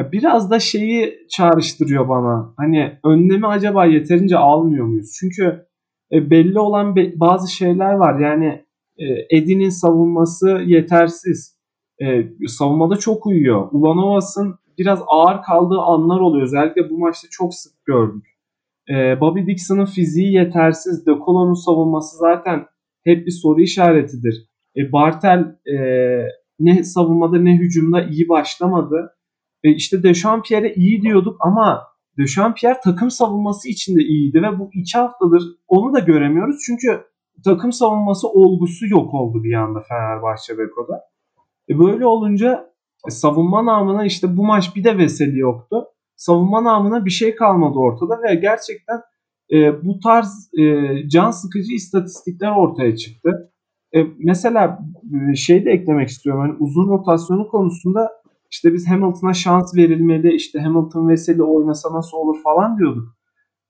ya 0.00 0.12
biraz 0.12 0.50
da 0.50 0.60
şeyi 0.60 1.26
çağrıştırıyor 1.30 2.08
bana. 2.08 2.54
Hani 2.56 2.98
önlemi 3.04 3.46
acaba 3.46 3.84
yeterince 3.84 4.38
almıyor 4.38 4.86
muyuz? 4.86 5.10
Çünkü 5.20 5.66
e, 6.12 6.30
belli 6.30 6.58
olan 6.58 6.96
be, 6.96 7.12
bazı 7.20 7.52
şeyler 7.52 7.92
var. 7.92 8.20
Yani 8.20 8.64
e, 8.98 9.36
Edin'in 9.36 9.68
savunması 9.68 10.48
yetersiz. 10.66 11.60
E, 12.02 12.24
savunmada 12.48 12.96
çok 12.96 13.26
uyuyor. 13.26 13.68
Ulanovas'ın 13.72 14.54
biraz 14.80 15.00
ağır 15.06 15.42
kaldığı 15.42 15.78
anlar 15.78 16.20
oluyor. 16.20 16.46
Özellikle 16.46 16.90
bu 16.90 16.98
maçta 16.98 17.28
çok 17.30 17.54
sık 17.54 17.84
gördük. 17.84 18.26
E, 18.90 19.20
Bobby 19.20 19.46
Dixon'ın 19.46 19.84
fiziği 19.84 20.32
yetersiz. 20.32 21.06
De 21.06 21.10
Colo'nun 21.24 21.54
savunması 21.54 22.16
zaten 22.16 22.66
hep 23.04 23.26
bir 23.26 23.30
soru 23.42 23.60
işaretidir. 23.60 24.48
E, 24.76 24.92
Bartel 24.92 25.56
e, 25.66 25.76
ne 26.60 26.84
savunmada 26.84 27.38
ne 27.38 27.56
hücumda 27.56 28.02
iyi 28.02 28.28
başlamadı. 28.28 29.16
E, 29.64 29.70
işte 29.70 30.02
Dechampierre 30.02 30.74
iyi 30.74 31.02
diyorduk 31.02 31.36
ama 31.40 31.82
Dechampierre 32.18 32.80
takım 32.84 33.10
savunması 33.10 33.68
için 33.68 33.96
de 33.96 34.02
iyiydi 34.02 34.42
ve 34.42 34.58
bu 34.58 34.70
iki 34.74 34.98
haftadır 34.98 35.42
onu 35.68 35.92
da 35.94 35.98
göremiyoruz. 35.98 36.56
Çünkü 36.66 37.00
takım 37.44 37.72
savunması 37.72 38.28
olgusu 38.28 38.86
yok 38.86 39.14
oldu 39.14 39.44
bir 39.44 39.52
anda 39.52 39.80
Fenerbahçe 39.80 40.58
Beko'da. 40.58 41.00
E 41.68 41.78
böyle 41.78 42.06
olunca 42.06 42.70
e, 43.08 43.10
savunma 43.10 43.66
namına 43.66 44.04
işte 44.04 44.36
bu 44.36 44.44
maç 44.44 44.76
bir 44.76 44.84
de 44.84 44.98
Veseli 44.98 45.38
yoktu. 45.38 45.84
Savunma 46.16 46.64
namına 46.64 47.04
bir 47.04 47.10
şey 47.10 47.34
kalmadı 47.34 47.78
ortada 47.78 48.22
ve 48.22 48.34
gerçekten 48.34 49.00
e, 49.52 49.84
bu 49.84 50.00
tarz 50.00 50.50
e, 50.58 50.86
can 51.08 51.30
sıkıcı 51.30 51.72
istatistikler 51.72 52.50
ortaya 52.56 52.96
çıktı. 52.96 53.52
E, 53.94 53.98
mesela 54.18 54.78
e, 55.32 55.34
şey 55.34 55.64
de 55.64 55.70
eklemek 55.70 56.08
istiyorum. 56.08 56.42
Yani 56.46 56.56
uzun 56.58 56.88
rotasyonu 56.88 57.48
konusunda 57.48 58.10
işte 58.50 58.72
biz 58.72 58.90
Hamilton'a 58.90 59.34
şans 59.34 59.76
verilmeli, 59.76 60.34
işte 60.34 60.60
Hamilton 60.60 61.08
Veseli 61.08 61.42
oynasa 61.42 61.92
nasıl 61.92 62.16
olur 62.16 62.42
falan 62.42 62.78
diyorduk. 62.78 63.08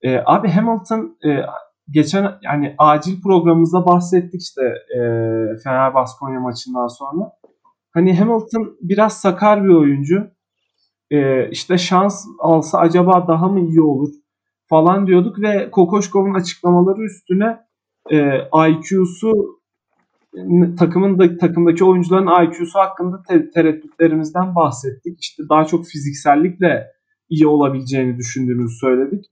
E, 0.03 0.19
abi 0.27 0.49
Hamilton 0.49 1.16
e, 1.25 1.29
geçen 1.90 2.33
yani 2.43 2.75
acil 2.79 3.23
programımızda 3.23 3.87
bahsettik 3.87 4.43
işte 4.43 4.62
e, 4.97 4.99
Fener 5.64 5.95
Baskonya 5.95 6.40
maçından 6.40 6.87
sonra. 6.87 7.33
Hani 7.94 8.18
Hamilton 8.18 8.76
biraz 8.81 9.20
sakar 9.20 9.64
bir 9.64 9.74
oyuncu. 9.74 10.31
E, 11.11 11.50
işte 11.50 11.79
şans 11.79 12.26
alsa 12.38 12.79
acaba 12.79 13.29
daha 13.29 13.48
mı 13.48 13.61
iyi 13.61 13.81
olur 13.81 14.09
falan 14.66 15.07
diyorduk 15.07 15.42
ve 15.42 15.70
Kokoşkov'un 15.70 16.35
açıklamaları 16.35 17.03
üstüne 17.03 17.59
e, 18.11 18.38
IQ'su 18.70 19.61
takımın 20.79 21.18
da 21.18 21.38
takımdaki 21.38 21.85
oyuncuların 21.85 22.44
IQ'su 22.46 22.79
hakkında 22.79 23.22
te- 23.29 23.50
tereddütlerimizden 23.50 24.55
bahsettik. 24.55 25.18
İşte 25.20 25.42
daha 25.48 25.64
çok 25.64 25.87
fiziksellikle 25.87 26.87
iyi 27.29 27.46
olabileceğini 27.46 28.16
düşündüğümüzü 28.16 28.74
söyledik. 28.74 29.24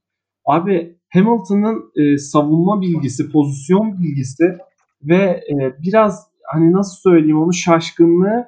Abi 0.45 0.97
Hamilton'ın 1.13 1.91
e, 1.95 2.17
savunma 2.17 2.81
bilgisi, 2.81 3.31
pozisyon 3.31 3.97
bilgisi 3.99 4.57
ve 5.01 5.43
e, 5.49 5.75
biraz 5.83 6.28
hani 6.51 6.73
nasıl 6.73 7.09
söyleyeyim 7.09 7.41
onu 7.41 7.53
şaşkınlığı 7.53 8.45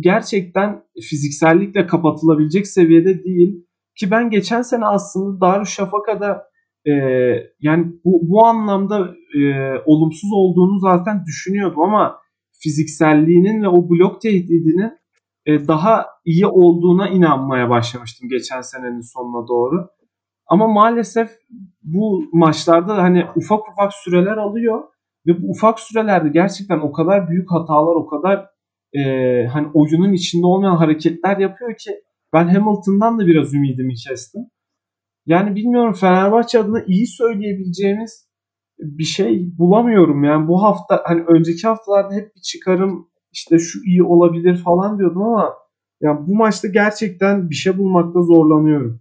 gerçekten 0.00 0.82
fiziksellikle 1.02 1.86
kapatılabilecek 1.86 2.66
seviyede 2.66 3.24
değil. 3.24 3.66
Ki 3.98 4.10
ben 4.10 4.30
geçen 4.30 4.62
sene 4.62 4.86
aslında 4.86 5.40
Darüşşafaka'da 5.40 6.42
e, 6.86 6.92
yani 7.60 7.86
bu, 8.04 8.20
bu 8.22 8.46
anlamda 8.46 9.14
e, 9.38 9.40
olumsuz 9.84 10.30
olduğunu 10.32 10.78
zaten 10.78 11.24
düşünüyordum 11.26 11.82
ama 11.82 12.18
fizikselliğinin 12.62 13.62
ve 13.62 13.68
o 13.68 13.90
blok 13.90 14.20
tehdidinin 14.20 14.92
e, 15.46 15.68
daha 15.68 16.06
iyi 16.24 16.46
olduğuna 16.46 17.08
inanmaya 17.08 17.70
başlamıştım 17.70 18.28
geçen 18.28 18.60
senenin 18.60 19.00
sonuna 19.00 19.48
doğru. 19.48 19.88
Ama 20.46 20.66
maalesef 20.68 21.30
bu 21.82 22.24
maçlarda 22.32 23.02
hani 23.02 23.24
ufak 23.36 23.60
ufak 23.72 23.92
süreler 23.94 24.36
alıyor 24.36 24.82
ve 25.26 25.42
bu 25.42 25.50
ufak 25.50 25.80
sürelerde 25.80 26.28
gerçekten 26.28 26.78
o 26.78 26.92
kadar 26.92 27.28
büyük 27.28 27.50
hatalar, 27.50 27.94
o 27.94 28.06
kadar 28.06 28.46
e, 28.92 29.02
hani 29.46 29.68
oyunun 29.74 30.12
içinde 30.12 30.46
olmayan 30.46 30.76
hareketler 30.76 31.36
yapıyor 31.36 31.76
ki 31.76 31.90
ben 32.32 32.48
Hamilton'dan 32.48 33.18
da 33.18 33.26
biraz 33.26 33.54
ümidimi 33.54 33.94
kestim. 33.94 34.42
Yani 35.26 35.56
bilmiyorum 35.56 35.92
Fenerbahçe 35.92 36.58
adına 36.58 36.84
iyi 36.86 37.06
söyleyebileceğimiz 37.06 38.28
bir 38.78 39.04
şey 39.04 39.58
bulamıyorum. 39.58 40.24
Yani 40.24 40.48
bu 40.48 40.62
hafta 40.62 41.02
hani 41.04 41.24
önceki 41.28 41.66
haftalarda 41.66 42.14
hep 42.14 42.36
bir 42.36 42.40
çıkarım 42.40 43.10
işte 43.32 43.58
şu 43.58 43.78
iyi 43.84 44.02
olabilir 44.02 44.56
falan 44.56 44.98
diyordum 44.98 45.22
ama 45.22 45.54
yani 46.00 46.26
bu 46.26 46.34
maçta 46.34 46.68
gerçekten 46.68 47.50
bir 47.50 47.54
şey 47.54 47.78
bulmakta 47.78 48.22
zorlanıyorum. 48.22 49.00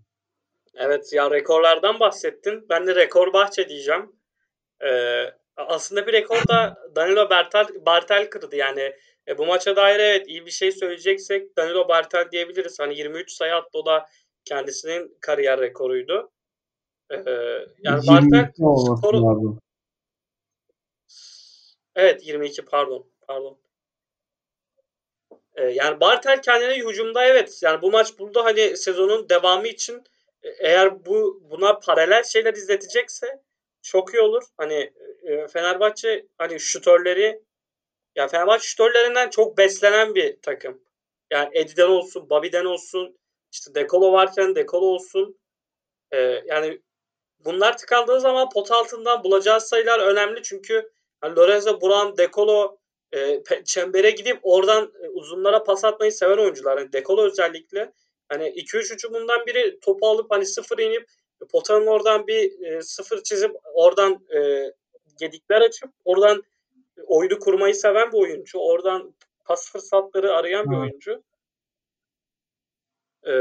Evet 0.76 1.14
ya 1.14 1.32
rekorlardan 1.32 2.00
bahsettin. 2.00 2.66
Ben 2.70 2.88
de 2.88 2.96
rekor 2.96 3.34
bahçe 3.34 3.70
diyeceğim. 3.70 4.12
Ee, 4.82 5.24
aslında 5.58 6.08
bir 6.08 6.14
rekor 6.14 6.48
da 6.48 6.78
Danilo 6.96 7.30
Bertel, 7.30 7.68
Bartel 7.86 8.30
kırdı. 8.30 8.56
Yani 8.56 8.94
e, 9.28 9.38
bu 9.38 9.46
maça 9.46 9.76
dair 9.76 10.00
evet 10.00 10.28
iyi 10.28 10.46
bir 10.46 10.52
şey 10.52 10.72
söyleyeceksek 10.72 11.58
Danilo 11.58 11.88
Bartel 11.88 12.32
diyebiliriz. 12.32 12.80
Hani 12.80 12.98
23 12.98 13.32
sayı 13.32 13.56
attı 13.56 13.78
o 13.78 13.86
da 13.86 14.06
kendisinin 14.46 15.18
kariyer 15.22 15.60
rekoruydu. 15.60 16.32
Ee, 17.12 17.18
yani 17.80 18.08
Bartel 18.08 18.52
skoru... 18.56 19.58
Evet 21.96 22.28
22 22.28 22.66
pardon. 22.66 23.08
Pardon. 23.28 23.58
Ee, 25.56 25.64
yani 25.64 26.00
Bartel 26.00 26.42
kendine 26.42 26.78
hücumda 26.78 27.26
evet. 27.26 27.60
Yani 27.64 27.82
bu 27.82 27.92
maç 27.92 28.20
burada 28.20 28.46
hani 28.46 28.78
sezonun 28.78 29.30
devamı 29.30 29.68
için 29.68 30.04
e, 30.44 30.50
eğer 30.50 31.06
bu 31.06 31.42
buna 31.52 31.80
paralel 31.80 32.24
şeyler 32.24 32.54
izletecekse 32.54 33.44
çok 33.86 34.14
iyi 34.14 34.22
olur. 34.22 34.44
Hani 34.58 34.94
e, 35.24 35.48
Fenerbahçe 35.48 36.26
hani 36.38 36.60
şutörleri 36.60 37.42
ya 38.16 38.28
Fenerbahçe 38.28 38.68
şutörlerinden 38.68 39.30
çok 39.30 39.58
beslenen 39.58 40.16
bir 40.16 40.42
takım. 40.42 40.82
Yani 41.32 41.50
Edi'den 41.54 41.88
olsun, 41.88 42.30
Babi'den 42.30 42.66
olsun, 42.66 43.18
işte 43.52 43.76
Dekolo 43.76 44.12
varken 44.12 44.56
Dekolo 44.56 44.86
olsun. 44.86 45.40
Ee, 46.12 46.42
yani 46.46 46.82
bunlar 47.40 47.78
tıkandığı 47.78 48.20
zaman 48.20 48.50
pot 48.50 48.72
altından 48.72 49.24
bulacağı 49.24 49.62
sayılar 49.62 50.00
önemli 50.00 50.44
çünkü 50.44 50.92
Hani 51.22 51.36
Lorenzo 51.36 51.82
Brown, 51.82 52.18
Dekolo 52.18 52.78
e, 53.14 53.44
çembere 53.66 54.12
gidip 54.12 54.40
oradan 54.44 54.94
e, 55.04 55.10
uzunlara 55.10 55.64
pas 55.64 55.84
atmayı 55.84 56.12
seven 56.12 56.38
oyuncular. 56.38 56.78
Yani 56.78 56.94
Dekolo 56.94 57.26
özellikle 57.26 57.94
hani 58.30 58.48
2-3 58.48 58.94
hücumundan 58.94 59.46
biri 59.46 59.80
topu 59.80 60.08
alıp 60.08 60.32
hani 60.32 60.46
sıfır 60.46 60.78
inip 60.78 61.10
potanın 61.48 61.88
oradan 61.88 62.28
bir 62.28 62.62
e, 62.62 62.82
sıfır 62.82 63.24
çizip 63.24 63.52
oradan 63.74 64.26
e, 64.36 64.72
gedikler 65.20 65.62
açıp 65.62 65.90
oradan 66.06 66.44
oyunu 67.08 67.40
kurmayı 67.40 67.76
seven 67.76 68.12
bir 68.12 68.18
oyuncu. 68.18 68.60
Oradan 68.60 69.16
pas 69.46 69.72
fırsatları 69.72 70.34
arayan 70.34 70.72
bir 70.72 70.78
oyuncu. 70.78 71.24
Ee, 73.24 73.32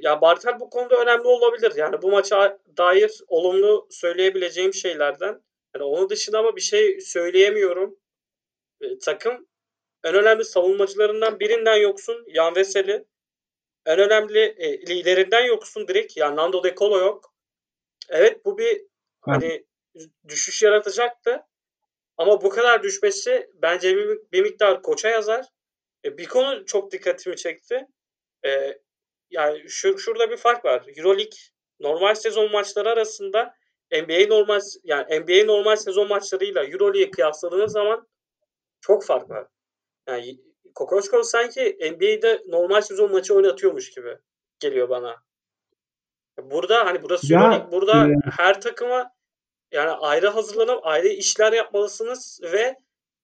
ya 0.00 0.20
Bartel 0.20 0.60
bu 0.60 0.70
konuda 0.70 0.96
önemli 0.96 1.26
olabilir. 1.26 1.72
Yani 1.76 2.02
bu 2.02 2.10
maça 2.10 2.58
dair 2.76 3.20
olumlu 3.28 3.86
söyleyebileceğim 3.90 4.74
şeylerden. 4.74 5.42
Yani 5.74 5.84
onun 5.84 6.08
dışında 6.08 6.38
ama 6.38 6.56
bir 6.56 6.60
şey 6.60 7.00
söyleyemiyorum. 7.00 7.96
Ee, 8.80 8.98
takım 8.98 9.46
en 10.04 10.14
önemli 10.14 10.44
savunmacılarından 10.44 11.40
birinden 11.40 11.76
yoksun. 11.76 12.24
Yan 12.28 12.56
Veseli. 12.56 13.04
En 13.86 13.98
önemli 13.98 14.38
e, 14.38 14.86
liderinden 14.86 15.44
yoksun 15.44 15.88
direkt. 15.88 16.16
Yani 16.16 16.36
Nando 16.36 16.64
De 16.64 16.74
Colo 16.74 16.98
yok. 16.98 17.31
Evet 18.08 18.44
bu 18.44 18.58
bir 18.58 18.82
hani 19.20 19.66
düşüş 20.28 20.62
yaratacaktı. 20.62 21.42
Ama 22.16 22.42
bu 22.42 22.50
kadar 22.50 22.82
düşmesi 22.82 23.50
bence 23.54 23.96
bir, 23.96 24.18
bir 24.32 24.42
miktar 24.42 24.82
koça 24.82 25.08
yazar. 25.08 25.46
E, 26.04 26.18
bir 26.18 26.26
konu 26.26 26.66
çok 26.66 26.92
dikkatimi 26.92 27.36
çekti. 27.36 27.86
E, 28.44 28.78
yani 29.30 29.64
şu, 29.68 29.98
şurada 29.98 30.30
bir 30.30 30.36
fark 30.36 30.64
var. 30.64 30.84
EuroLeague 30.96 31.38
normal 31.80 32.14
sezon 32.14 32.52
maçları 32.52 32.90
arasında 32.90 33.54
NBA 33.92 34.26
normal 34.28 34.60
yani 34.84 35.20
NBA 35.20 35.44
normal 35.46 35.76
sezon 35.76 36.08
maçlarıyla 36.08 36.64
EuroLeague'e 36.64 37.10
kıyasladığınız 37.10 37.72
zaman 37.72 38.08
çok 38.80 39.04
fark 39.04 39.30
var. 39.30 39.46
Yani 40.08 40.38
Kokoşko 40.74 41.22
sanki 41.22 41.78
NBA'de 41.80 42.42
normal 42.46 42.80
sezon 42.80 43.12
maçı 43.12 43.34
oynatıyormuş 43.34 43.90
gibi 43.90 44.18
geliyor 44.58 44.88
bana. 44.88 45.22
Burada 46.38 46.86
hani 46.86 47.02
burası 47.02 47.32
ya, 47.32 47.40
EuroLeague. 47.40 47.72
Burada 47.72 48.08
e... 48.08 48.14
her 48.36 48.60
takıma 48.60 49.10
yani 49.72 49.90
ayrı 49.90 50.28
hazırlanıp 50.28 50.86
ayrı 50.86 51.08
işler 51.08 51.52
yapmalısınız 51.52 52.40
ve 52.42 52.76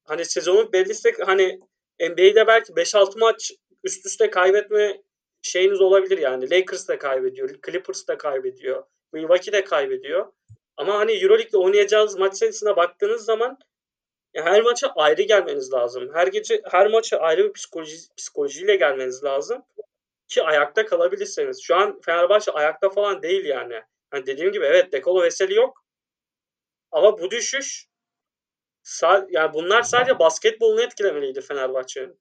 hani 0.04 0.24
sezonun 0.24 0.72
belli 0.72 0.94
hani 1.26 1.60
NBA'de 2.00 2.46
belki 2.46 2.72
5-6 2.72 3.18
maç 3.18 3.52
üst 3.84 4.06
üste 4.06 4.30
kaybetme 4.30 5.02
şeyiniz 5.42 5.80
olabilir 5.80 6.18
yani. 6.18 6.50
Lakers 6.50 6.88
da 6.88 6.98
kaybediyor, 6.98 7.48
Clippers 7.66 8.08
da 8.08 8.18
kaybediyor, 8.18 8.84
Milwaukee 9.12 9.52
de 9.52 9.64
kaybediyor. 9.64 10.32
Ama 10.76 10.98
hani 10.98 11.12
EuroLeague'de 11.12 11.56
oynayacağınız 11.56 12.18
maç 12.18 12.36
sayısına 12.36 12.76
baktığınız 12.76 13.24
zaman 13.24 13.58
ya 14.34 14.44
her 14.44 14.62
maça 14.62 14.88
ayrı 14.96 15.22
gelmeniz 15.22 15.72
lazım. 15.72 16.10
Her 16.14 16.26
gece 16.26 16.62
her 16.64 16.86
maça 16.86 17.16
ayrı 17.16 17.44
bir 17.44 17.52
psikoloji, 17.52 17.96
psikolojiyle 18.16 18.76
gelmeniz 18.76 19.24
lazım 19.24 19.62
ki 20.28 20.42
ayakta 20.42 20.86
kalabilirseniz. 20.86 21.62
Şu 21.62 21.76
an 21.76 22.00
Fenerbahçe 22.00 22.52
ayakta 22.52 22.90
falan 22.90 23.22
değil 23.22 23.44
yani. 23.44 23.80
Hani 24.10 24.26
dediğim 24.26 24.52
gibi 24.52 24.64
evet 24.64 24.92
Dekolo 24.92 25.22
Veseli 25.22 25.54
yok. 25.54 25.84
Ama 26.90 27.18
bu 27.18 27.30
düşüş 27.30 27.88
yani 29.30 29.54
bunlar 29.54 29.82
sadece 29.82 30.18
basketbolunu 30.18 30.82
etkilemeliydi 30.82 31.40
Fenerbahçe'nin. 31.40 32.18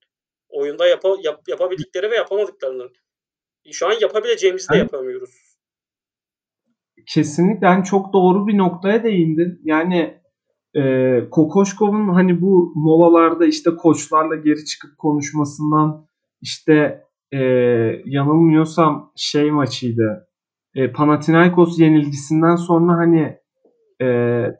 Oyunda 0.50 0.88
yap, 0.88 1.04
yap, 1.24 1.42
yapabildikleri 1.48 2.12
ve 2.12 2.16
yapamadıklarının. 2.16 2.94
Şu 3.72 3.88
an 3.88 3.96
yapabileceğimizi 4.02 4.70
de 4.74 4.78
yapamıyoruz. 4.78 5.30
Kesinlikle 7.08 7.68
yani 7.68 7.84
çok 7.84 8.14
doğru 8.14 8.48
bir 8.48 8.58
noktaya 8.58 9.04
değindin. 9.04 9.62
Yani 9.64 10.22
e, 10.76 10.82
Kokoşkov'un 11.32 12.14
hani 12.14 12.42
bu 12.42 12.74
molalarda 12.76 13.46
işte 13.46 13.76
koçlarla 13.76 14.36
geri 14.36 14.66
çıkıp 14.66 14.98
konuşmasından 14.98 16.08
işte 16.42 17.07
e, 17.32 17.38
yanılmıyorsam 18.06 19.12
şey 19.16 19.52
maçıydı. 19.52 20.28
E, 20.76 20.92
Panathinaikos 20.92 21.80
yenilgisinden 21.80 22.56
sonra 22.56 22.98
hani 22.98 23.38
e, 24.02 24.08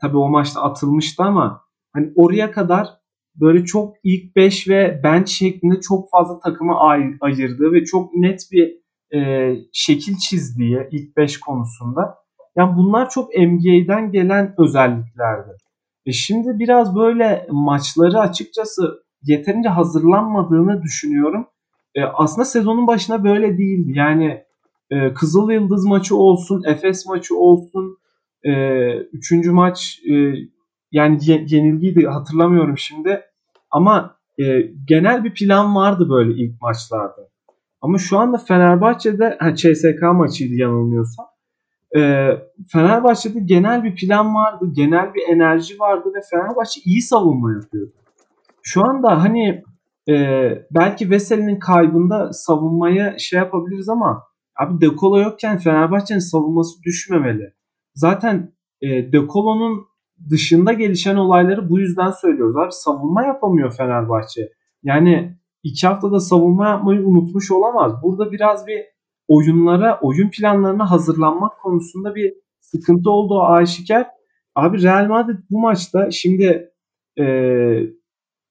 tabii 0.00 0.16
o 0.18 0.28
maçta 0.28 0.62
atılmıştı 0.62 1.22
ama 1.22 1.60
hani 1.92 2.12
oraya 2.16 2.50
kadar 2.50 2.88
böyle 3.40 3.64
çok 3.64 3.96
ilk 4.04 4.36
5 4.36 4.68
ve 4.68 5.00
bench 5.04 5.28
şeklinde 5.28 5.80
çok 5.80 6.10
fazla 6.10 6.40
takıma 6.40 6.80
ay- 6.80 7.14
ayırdığı 7.20 7.72
ve 7.72 7.84
çok 7.84 8.14
net 8.14 8.40
bir 8.52 8.74
e, 9.18 9.54
şekil 9.72 10.16
çizdiği 10.16 10.88
ilk 10.90 11.16
5 11.16 11.40
konusunda. 11.40 12.14
Yani 12.56 12.76
bunlar 12.76 13.10
çok 13.10 13.34
NBA'den 13.36 14.12
gelen 14.12 14.54
özelliklerdi. 14.58 15.50
E 16.06 16.12
şimdi 16.12 16.58
biraz 16.58 16.96
böyle 16.96 17.46
maçları 17.50 18.18
açıkçası 18.18 18.82
yeterince 19.22 19.68
hazırlanmadığını 19.68 20.82
düşünüyorum. 20.82 21.46
E, 21.98 22.04
aslında 22.04 22.44
sezonun 22.44 22.86
başına 22.86 23.24
böyle 23.24 23.58
değildi. 23.58 23.92
Yani 23.94 24.44
e, 24.90 25.14
Kızıl 25.14 25.50
Yıldız 25.50 25.84
maçı 25.84 26.16
olsun, 26.16 26.62
Efes 26.66 27.06
maçı 27.06 27.36
olsun, 27.36 27.98
e, 28.44 28.52
üçüncü 28.96 29.50
maç 29.50 30.00
e, 30.10 30.34
yani 30.92 31.18
yenilgiydi 31.26 32.06
hatırlamıyorum 32.06 32.78
şimdi. 32.78 33.20
Ama 33.70 34.16
e, 34.38 34.60
genel 34.84 35.24
bir 35.24 35.34
plan 35.34 35.74
vardı 35.74 36.10
böyle 36.10 36.42
ilk 36.42 36.62
maçlarda. 36.62 37.28
Ama 37.80 37.98
şu 37.98 38.18
anda 38.18 38.38
Fenerbahçe'de 38.38 39.36
ha, 39.40 39.54
CSK 39.54 40.02
maçıydı 40.02 40.54
yanılmıyorsam. 40.54 41.26
E, 41.96 42.30
Fenerbahçe'de 42.72 43.40
genel 43.40 43.84
bir 43.84 43.96
plan 43.96 44.34
vardı. 44.34 44.64
Genel 44.72 45.14
bir 45.14 45.34
enerji 45.34 45.78
vardı 45.78 46.08
ve 46.14 46.20
Fenerbahçe 46.30 46.80
iyi 46.84 47.02
savunma 47.02 47.52
yapıyordu. 47.52 47.92
Şu 48.62 48.84
anda 48.84 49.22
hani 49.22 49.64
e, 50.08 50.14
belki 50.70 51.10
Veseli'nin 51.10 51.58
kaybında 51.58 52.32
savunmaya 52.32 53.18
şey 53.18 53.38
yapabiliriz 53.38 53.88
ama 53.88 54.22
abi 54.60 54.80
Dekolo 54.80 55.20
yokken 55.20 55.58
Fenerbahçe'nin 55.58 56.18
savunması 56.18 56.82
düşmemeli. 56.82 57.54
Zaten 57.94 58.52
e, 58.80 59.12
Dekolo'nun 59.12 59.86
dışında 60.30 60.72
gelişen 60.72 61.16
olayları 61.16 61.70
bu 61.70 61.78
yüzden 61.78 62.10
söylüyoruz. 62.10 62.56
Abi 62.56 62.72
savunma 62.72 63.24
yapamıyor 63.24 63.72
Fenerbahçe. 63.72 64.52
Yani 64.82 65.38
iki 65.62 65.86
haftada 65.86 66.20
savunma 66.20 66.68
yapmayı 66.68 67.06
unutmuş 67.06 67.50
olamaz. 67.50 67.92
Burada 68.02 68.32
biraz 68.32 68.66
bir 68.66 68.84
oyunlara, 69.28 69.98
oyun 70.02 70.30
planlarına 70.30 70.90
hazırlanmak 70.90 71.60
konusunda 71.60 72.14
bir 72.14 72.34
sıkıntı 72.60 73.10
olduğu 73.10 73.42
aşikar. 73.42 74.06
Abi 74.54 74.82
Real 74.82 75.06
Madrid 75.08 75.38
bu 75.50 75.60
maçta 75.60 76.10
şimdi 76.10 76.70
e, 77.18 77.24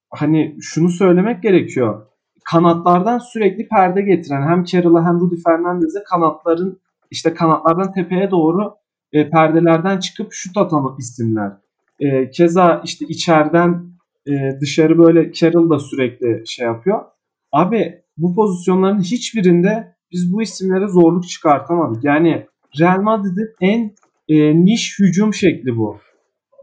hani 0.10 0.58
şunu 0.62 0.90
söylemek 0.90 1.44
gerekiyor. 1.44 2.08
Kanatlardan 2.52 3.18
sürekli 3.18 3.68
perde 3.68 4.02
getiren 4.02 4.42
hem 4.42 4.64
Carroll'a 4.64 5.06
hem 5.06 5.20
Rudy 5.20 5.42
Fernandez'e 5.44 6.04
kanatların 6.04 6.80
işte 7.12 7.34
kanatlardan 7.34 7.94
tepeye 7.94 8.32
doğru 8.32 8.76
e, 9.14 9.30
perdelerden 9.30 10.00
çıkıp 10.00 10.28
şut 10.32 10.58
atan 10.58 10.96
isimler. 11.00 11.52
E, 12.00 12.30
keza 12.30 12.82
işte 12.86 13.06
içeriden 13.10 13.98
e, 14.28 14.60
dışarı 14.62 14.98
böyle 14.98 15.34
Carroll 15.34 15.70
da 15.70 15.80
sürekli 15.80 16.44
şey 16.48 16.66
yapıyor. 16.66 17.06
Abi 17.52 18.02
bu 18.18 18.36
pozisyonların 18.36 19.02
hiçbirinde 19.02 19.96
biz 20.12 20.34
bu 20.34 20.42
isimlere 20.42 20.88
zorluk 20.88 21.28
çıkartamadık. 21.28 22.04
Yani 22.04 22.48
Real 22.80 23.02
Madrid'in 23.02 23.50
en 23.62 23.96
e, 24.28 24.66
niş 24.66 25.00
hücum 25.00 25.34
şekli 25.34 25.78
bu. 25.78 25.98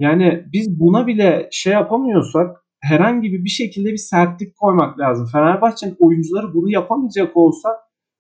Yani 0.01 0.45
biz 0.53 0.81
buna 0.81 1.07
bile 1.07 1.49
şey 1.53 1.73
yapamıyorsak 1.73 2.64
herhangi 2.85 3.33
bir 3.33 3.49
şekilde 3.49 3.93
bir 3.93 3.97
sertlik 3.97 4.57
koymak 4.57 4.99
lazım. 4.99 5.27
Fenerbahçe'nin 5.33 5.97
oyuncuları 5.99 6.55
bunu 6.55 6.71
yapamayacak 6.71 7.37
olsa 7.37 7.69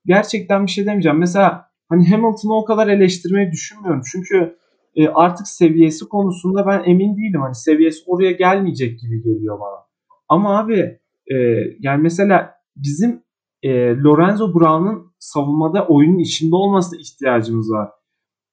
gerçekten 0.06 0.66
bir 0.66 0.70
şey 0.70 0.86
demeyeceğim. 0.86 1.18
Mesela 1.18 1.66
hani 1.88 2.10
Hamilton'ı 2.10 2.54
o 2.54 2.64
kadar 2.64 2.88
eleştirmeyi 2.88 3.52
düşünmüyorum. 3.52 4.02
Çünkü 4.12 4.56
e, 4.96 5.08
artık 5.08 5.48
seviyesi 5.48 6.08
konusunda 6.08 6.66
ben 6.66 6.82
emin 6.86 7.16
değilim. 7.16 7.40
Hani 7.40 7.54
seviyesi 7.54 8.02
oraya 8.06 8.32
gelmeyecek 8.32 9.00
gibi 9.00 9.22
geliyor 9.22 9.60
bana. 9.60 9.84
Ama 10.28 10.58
abi 10.58 10.98
e, 11.32 11.36
yani 11.78 12.02
mesela 12.02 12.54
bizim 12.76 13.22
e, 13.62 13.96
Lorenzo 13.96 14.54
Brown'un 14.54 15.12
savunmada 15.18 15.86
oyunun 15.86 16.18
içinde 16.18 16.56
olmasına 16.56 17.00
ihtiyacımız 17.00 17.70
var. 17.70 17.88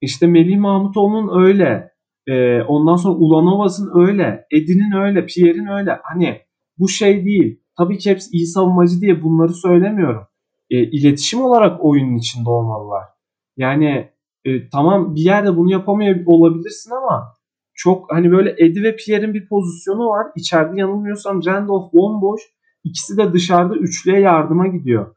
İşte 0.02 0.28
Melih 0.28 0.58
Mahmutoğlu'nun 0.58 1.44
öyle. 1.44 1.91
E, 2.28 2.62
ondan 2.62 2.96
sonra 2.96 3.16
Ulanovas'ın 3.16 3.92
öyle. 4.08 4.46
Edin'in 4.52 4.92
öyle. 4.92 5.26
Pierre'in 5.26 5.68
öyle. 5.68 6.00
Hani 6.04 6.42
bu 6.78 6.88
şey 6.88 7.26
değil. 7.26 7.62
Tabii 7.78 7.98
ki 7.98 8.10
hepsi 8.10 8.30
iyi 8.32 8.48
savunmacı 8.48 9.02
diye 9.02 9.24
bunları 9.24 9.54
söylemiyorum. 9.54 10.24
E, 10.70 10.84
iletişim 10.84 11.42
olarak 11.42 11.86
oyunun 11.86 12.18
içinde 12.18 12.50
olmalılar. 12.50 13.04
Yani 13.58 14.10
e, 14.46 14.70
tamam 14.70 15.16
bir 15.16 15.22
yerde 15.22 15.58
bunu 15.58 15.72
yapamıyor 15.72 16.26
olabilirsin 16.26 16.92
ama 16.92 17.38
çok 17.74 18.12
hani 18.14 18.32
böyle 18.32 18.56
Eddie 18.58 18.84
ve 18.84 18.96
Pierre'in 18.96 19.34
bir 19.34 19.48
pozisyonu 19.48 20.08
var. 20.08 20.28
İçeride 20.36 20.80
yanılmıyorsam 20.80 21.46
Randolph 21.46 21.94
bomboş. 21.94 22.42
İkisi 22.84 23.18
de 23.18 23.34
dışarıda 23.34 23.76
üçlüye 23.76 24.20
yardıma 24.20 24.68
gidiyor. 24.68 25.16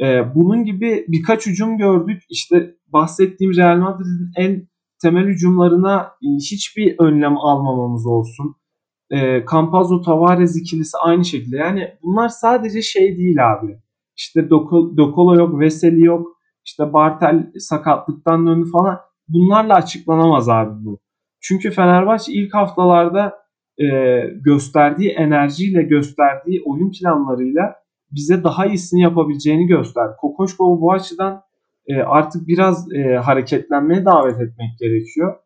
E, 0.00 0.34
bunun 0.34 0.64
gibi 0.64 1.04
birkaç 1.08 1.46
hücum 1.46 1.78
gördük. 1.78 2.22
İşte 2.30 2.74
bahsettiğim 2.86 3.56
Real 3.56 3.76
Madrid'in 3.76 4.30
en 4.36 4.68
temel 5.04 5.26
hücumlarına 5.26 6.12
e, 6.22 6.26
hiçbir 6.36 6.98
önlem 6.98 7.38
almamamız 7.38 8.06
olsun. 8.06 8.56
E, 9.10 9.44
Campazzo 9.52 10.02
Tavares 10.02 10.56
ikilisi 10.56 10.96
aynı 10.98 11.24
şekilde. 11.24 11.56
Yani 11.56 11.88
bunlar 12.02 12.28
sadece 12.28 12.82
şey 12.82 13.18
değil 13.18 13.52
abi. 13.52 13.78
İşte 14.16 14.50
Dokolo 14.50 15.36
yok, 15.36 15.60
Veseli 15.60 16.04
yok. 16.04 16.36
İşte 16.64 16.92
Bartel 16.92 17.52
sakatlıktan 17.58 18.46
döndü 18.46 18.70
falan. 18.72 18.98
Bunlarla 19.28 19.74
açıklanamaz 19.74 20.48
abi 20.48 20.84
bu. 20.84 20.98
Çünkü 21.40 21.70
Fenerbahçe 21.70 22.32
ilk 22.32 22.54
haftalarda 22.54 23.34
e, 23.78 23.86
gösterdiği 24.44 25.10
enerjiyle, 25.10 25.82
gösterdiği 25.82 26.62
oyun 26.64 26.90
planlarıyla 26.90 27.74
bize 28.10 28.44
daha 28.44 28.66
iyisini 28.66 29.02
yapabileceğini 29.02 29.66
göster. 29.66 30.16
Kokoşkov'u 30.20 30.80
bu 30.80 30.92
açıdan 30.92 31.42
e, 31.86 31.94
artık 32.02 32.48
biraz 32.48 32.92
e, 32.92 33.16
hareketlenmeye 33.16 34.04
davet 34.04 34.34
etmek 34.34 34.78
gerekiyor. 34.80 35.36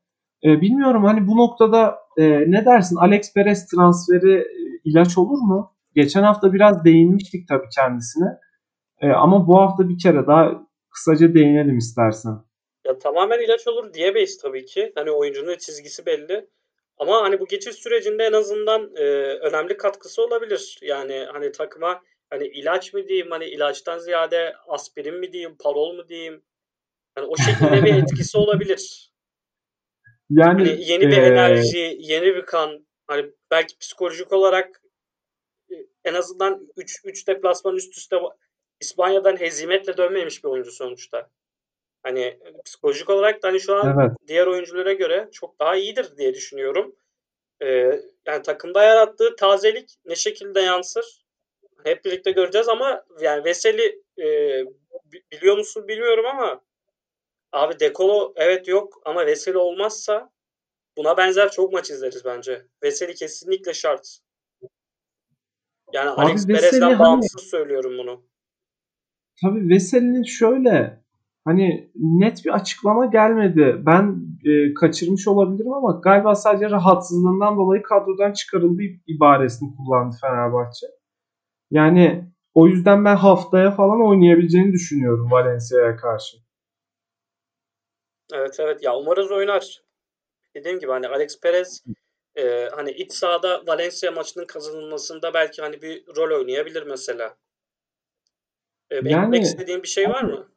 E, 0.45 0.61
bilmiyorum 0.61 1.05
hani 1.05 1.27
bu 1.27 1.37
noktada 1.37 1.99
ne 2.47 2.65
dersin? 2.65 2.97
Alex 2.97 3.35
Perez 3.35 3.67
transferi 3.67 4.45
ilaç 4.85 5.19
olur 5.19 5.39
mu? 5.39 5.73
Geçen 5.95 6.23
hafta 6.23 6.53
biraz 6.53 6.85
değinmiştik 6.85 7.49
tabii 7.49 7.69
kendisine. 7.75 8.27
Ama 9.03 9.49
bu 9.49 9.61
hafta 9.61 9.89
bir 9.89 9.99
kere 9.99 10.27
daha 10.27 10.67
kısaca 10.91 11.35
değinelim 11.35 11.79
istersen. 11.79 12.33
Ya 12.87 12.99
tamamen 12.99 13.45
ilaç 13.45 13.69
olur 13.69 13.95
diyemeyiz 13.95 14.39
tabii 14.39 14.65
ki. 14.65 14.93
Hani 14.95 15.11
oyuncunun 15.11 15.57
çizgisi 15.57 16.07
belli. 16.07 16.47
Ama 16.99 17.23
hani 17.23 17.41
bu 17.41 17.47
geçiş 17.47 17.75
sürecinde 17.75 18.25
en 18.25 18.33
azından 18.33 18.91
e, 18.97 19.05
önemli 19.39 19.77
katkısı 19.77 20.23
olabilir. 20.23 20.79
Yani 20.83 21.27
hani 21.33 21.53
takıma 21.53 22.03
hani 22.31 22.47
ilaç 22.47 22.95
mı 22.95 23.09
diyeyim 23.09 23.31
hani 23.31 23.45
ilaçtan 23.45 23.99
ziyade 23.99 24.55
aspirin 24.67 25.15
mi 25.15 25.33
diyeyim 25.33 25.57
parol 25.59 25.93
mu 25.93 26.09
diyeyim 26.09 26.43
hani 27.15 27.27
o 27.27 27.37
şekilde 27.37 27.85
bir 27.85 27.95
etkisi 28.03 28.39
olabilir. 28.39 29.13
Yani 30.31 30.69
hani 30.69 30.91
yeni 30.91 31.07
bir 31.07 31.23
ee... 31.23 31.27
enerji, 31.27 31.97
yeni 31.99 32.35
bir 32.35 32.47
kan 32.47 32.87
hani 33.07 33.33
belki 33.51 33.79
psikolojik 33.79 34.33
olarak 34.33 34.83
e, 35.71 35.75
en 36.05 36.15
azından 36.15 36.69
3 36.77 37.01
3 37.05 37.29
deplasman 37.29 37.77
üst 37.77 37.99
üste 37.99 38.17
İspanya'dan 38.81 39.41
hezimetle 39.41 39.97
dönmemiş 39.97 40.45
bir 40.45 40.49
oyuncu 40.49 40.71
sonuçta. 40.71 41.31
Hani 42.03 42.39
psikolojik 42.65 43.11
olarak 43.11 43.43
da 43.43 43.49
hani 43.49 43.61
şu 43.61 43.75
an 43.75 43.99
evet. 43.99 44.17
diğer 44.27 44.47
oyunculara 44.47 44.93
göre 44.93 45.29
çok 45.33 45.61
daha 45.61 45.77
iyidir 45.77 46.17
diye 46.17 46.35
düşünüyorum. 46.35 46.97
Ee, 47.63 48.01
yani 48.27 48.43
takımda 48.43 48.83
yarattığı 48.83 49.37
tazelik 49.37 49.95
ne 50.05 50.15
şekilde 50.15 50.61
yansır? 50.61 51.28
Hep 51.85 52.05
birlikte 52.05 52.31
göreceğiz 52.31 52.69
ama 52.69 53.05
yani 53.21 53.45
Veseli 53.45 54.03
e, 54.19 54.27
biliyor 55.33 55.59
musun 55.59 55.89
bilmiyorum 55.89 56.25
ama 56.27 56.61
abi 57.53 57.81
Dekolo 57.81 58.33
evet 58.37 58.69
yok 58.69 59.03
ama 59.05 59.27
Veseli 59.27 59.59
olmazsa 59.59 60.31
buna 60.97 61.17
benzer 61.17 61.51
çok 61.51 61.73
maç 61.73 61.91
izleriz 61.91 62.25
bence. 62.25 62.67
Veseli 62.83 63.15
kesinlikle 63.15 63.75
şart. 63.75 64.19
Yani 65.93 66.11
abi 66.11 66.21
Alex 66.21 66.47
Perez'den 66.47 66.81
hani... 66.81 66.99
bağımsız 66.99 67.43
söylüyorum 67.43 67.93
bunu. 67.99 68.25
Tabii 69.43 69.69
Veseli'nin 69.69 70.23
şöyle 70.23 71.03
hani 71.45 71.91
net 71.95 72.45
bir 72.45 72.51
açıklama 72.51 73.07
gelmedi. 73.07 73.77
Ben 73.87 74.17
e, 74.45 74.75
kaçırmış 74.75 75.29
olabilirim 75.29 75.73
ama 75.73 76.01
galiba 76.03 76.35
sadece 76.35 76.71
rahatsızlığından 76.71 77.57
dolayı 77.57 77.83
kadrodan 77.83 78.33
çıkarıldı 78.33 78.83
ibaresini 79.07 79.77
kullandı 79.77 80.17
Fenerbahçe. 80.21 80.87
Yani 81.71 82.25
o 82.55 82.67
yüzden 82.67 83.05
ben 83.05 83.17
haftaya 83.17 83.71
falan 83.71 84.09
oynayabileceğini 84.09 84.73
düşünüyorum 84.73 85.31
Valencia'ya 85.31 85.97
karşı. 85.97 86.37
Evet 88.33 88.57
evet 88.61 88.83
ya 88.83 88.97
umarız 88.97 89.31
oynar. 89.31 89.83
Dediğim 90.55 90.79
gibi 90.79 90.91
hani 90.91 91.09
Alex 91.09 91.41
Perez 91.41 91.85
e, 92.37 92.69
hani 92.73 92.91
iç 92.91 93.13
sahada 93.13 93.63
Valencia 93.67 94.11
maçının 94.11 94.47
kazanılmasında 94.47 95.35
belki 95.35 95.63
hani 95.63 95.83
bir 95.83 96.07
rol 96.17 96.39
oynayabilir 96.39 96.83
mesela. 96.83 97.37
E, 98.91 98.95
yani, 98.97 99.09
eklemek 99.09 99.43
istediğin 99.43 99.83
bir 99.83 99.89
şey 99.89 100.09
var 100.09 100.23
mı? 100.23 100.49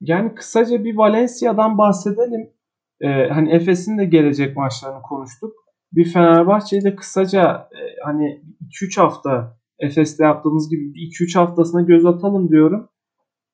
Yani 0.00 0.34
kısaca 0.34 0.84
bir 0.84 0.96
Valencia'dan 0.96 1.78
bahsedelim. 1.78 2.52
Ee, 3.00 3.28
hani 3.28 3.54
Efes'in 3.54 3.98
de 3.98 4.04
gelecek 4.04 4.56
maçlarını 4.56 5.02
konuştuk. 5.02 5.54
Bir 5.92 6.12
Fenerbahçe'yi 6.12 6.84
de 6.84 6.96
kısaca 6.96 7.68
e, 7.72 7.80
hani 8.04 8.42
2-3 8.82 9.00
hafta 9.00 9.56
Efes'te 9.78 10.24
yaptığımız 10.24 10.70
gibi 10.70 10.82
2-3 10.82 11.38
haftasına 11.38 11.82
göz 11.82 12.06
atalım 12.06 12.48
diyorum. 12.48 12.88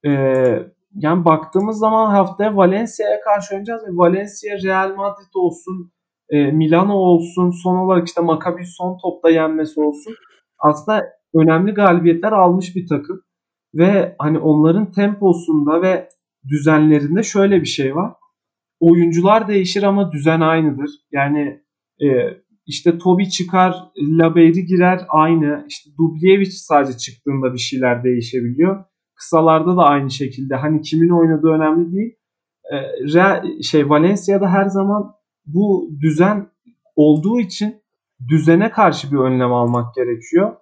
Ee, 0.06 0.72
yani 0.94 1.24
baktığımız 1.24 1.78
zaman 1.78 2.10
haftaya 2.10 2.56
Valencia'ya 2.56 3.20
karşı 3.20 3.54
oynayacağız 3.54 3.82
ve 3.82 3.96
Valencia 3.96 4.56
Real 4.62 4.96
Madrid 4.96 5.34
olsun, 5.34 5.92
e, 6.30 6.50
Milano 6.52 6.94
olsun, 6.94 7.50
son 7.50 7.76
olarak 7.76 8.08
işte 8.08 8.20
Maccabi 8.20 8.66
son 8.66 8.98
topta 9.02 9.30
yenmesi 9.30 9.80
olsun. 9.80 10.14
Aslında 10.58 11.04
önemli 11.34 11.72
galibiyetler 11.72 12.32
almış 12.32 12.76
bir 12.76 12.86
takım. 12.88 13.22
Ve 13.74 14.16
hani 14.18 14.38
onların 14.38 14.92
temposunda 14.92 15.82
ve 15.82 16.08
düzenlerinde 16.48 17.22
şöyle 17.22 17.60
bir 17.60 17.66
şey 17.66 17.96
var. 17.96 18.12
Oyuncular 18.80 19.48
değişir 19.48 19.82
ama 19.82 20.12
düzen 20.12 20.40
aynıdır. 20.40 20.90
Yani 21.12 21.62
e, 22.02 22.06
işte 22.66 22.98
Tobi 22.98 23.30
çıkar, 23.30 23.76
Labeyri 23.96 24.66
girer 24.66 25.06
aynı. 25.08 25.64
İşte 25.68 25.90
Dubljevic 25.98 26.50
sadece 26.50 26.98
çıktığında 26.98 27.52
bir 27.52 27.58
şeyler 27.58 28.04
değişebiliyor. 28.04 28.84
Kısalarda 29.14 29.76
da 29.76 29.82
aynı 29.82 30.10
şekilde. 30.10 30.54
Hani 30.54 30.82
kimin 30.82 31.08
oynadığı 31.08 31.48
önemli 31.48 31.92
değil. 31.92 32.14
E, 32.72 32.76
Real, 33.14 33.44
şey 33.62 33.90
Valencia'da 33.90 34.48
her 34.48 34.64
zaman 34.64 35.12
bu 35.46 35.90
düzen 36.00 36.48
olduğu 36.96 37.40
için 37.40 37.82
düzene 38.28 38.70
karşı 38.70 39.12
bir 39.12 39.16
önlem 39.16 39.52
almak 39.52 39.94
gerekiyor. 39.94 40.56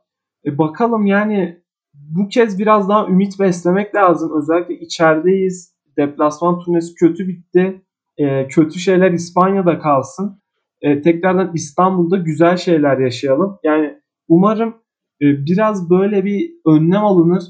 E 0.46 0.58
bakalım 0.58 1.06
yani 1.06 1.62
bu 1.94 2.28
kez 2.28 2.58
biraz 2.58 2.88
daha 2.88 3.06
ümit 3.06 3.40
beslemek 3.40 3.94
lazım. 3.94 4.32
Özellikle 4.38 4.74
içerideyiz. 4.74 5.74
Deplasman 5.96 6.58
turnesi 6.58 6.94
kötü 6.94 7.28
bitti. 7.28 7.82
E, 8.16 8.48
kötü 8.48 8.78
şeyler 8.78 9.12
İspanya'da 9.12 9.78
kalsın. 9.78 10.39
E, 10.82 11.02
tekrardan 11.02 11.50
İstanbul'da 11.54 12.16
güzel 12.16 12.56
şeyler 12.56 12.98
yaşayalım. 12.98 13.58
Yani 13.64 13.98
umarım 14.28 14.74
e, 15.22 15.26
biraz 15.46 15.90
böyle 15.90 16.24
bir 16.24 16.50
önlem 16.66 17.04
alınır. 17.04 17.42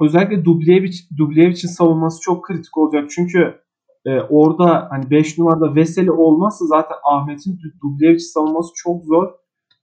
Özellikle 0.00 0.44
Dubljevic, 0.44 0.94
Dublejevic'in 1.18 1.68
savunması 1.68 2.20
çok 2.20 2.44
kritik 2.44 2.78
olacak. 2.78 3.10
Çünkü 3.10 3.54
e, 4.06 4.20
orada 4.20 4.88
hani 4.90 5.10
5 5.10 5.38
numarada 5.38 5.74
Veseli 5.74 6.12
olmazsa 6.12 6.66
zaten 6.66 6.96
Ahmet'in 7.04 7.58
Dubljevic 7.82 8.18
savunması 8.18 8.72
çok 8.76 9.04
zor. 9.04 9.28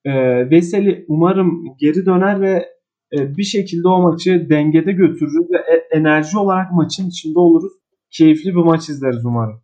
E, 0.06 0.12
Veseli 0.50 1.06
umarım 1.08 1.66
geri 1.80 2.06
döner 2.06 2.42
ve 2.42 2.70
e, 3.18 3.38
bir 3.38 3.44
şekilde 3.44 3.88
o 3.88 4.02
maçı 4.02 4.50
dengede 4.50 4.92
götürürüz 4.92 5.52
ve 5.52 5.58
e, 5.58 5.98
enerji 5.98 6.38
olarak 6.38 6.72
maçın 6.72 7.10
içinde 7.10 7.40
oluruz. 7.40 7.74
Keyifli 8.12 8.50
bir 8.50 8.64
maç 8.64 8.90
izleriz 8.90 9.26
umarım. 9.26 9.60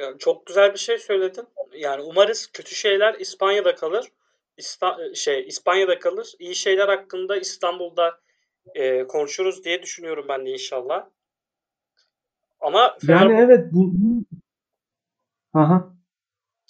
Yani 0.00 0.18
çok 0.18 0.46
güzel 0.46 0.72
bir 0.72 0.78
şey 0.78 0.98
söyledin. 0.98 1.44
Yani 1.72 2.02
umarız 2.02 2.50
kötü 2.52 2.74
şeyler 2.74 3.14
İspanya'da 3.14 3.74
kalır. 3.74 4.06
İsta- 4.58 5.14
şey 5.14 5.46
İspanya'da 5.46 5.98
kalır. 5.98 6.32
İyi 6.38 6.54
şeyler 6.54 6.88
hakkında 6.88 7.36
İstanbul'da 7.36 8.20
e, 8.74 9.06
konuşuruz 9.06 9.64
diye 9.64 9.82
düşünüyorum 9.82 10.24
ben 10.28 10.46
de 10.46 10.50
inşallah. 10.50 11.06
Ama 12.60 12.96
Fener... 13.06 13.20
yani 13.20 13.40
evet 13.40 13.66
bu 13.72 13.92
Aha. 15.54 15.90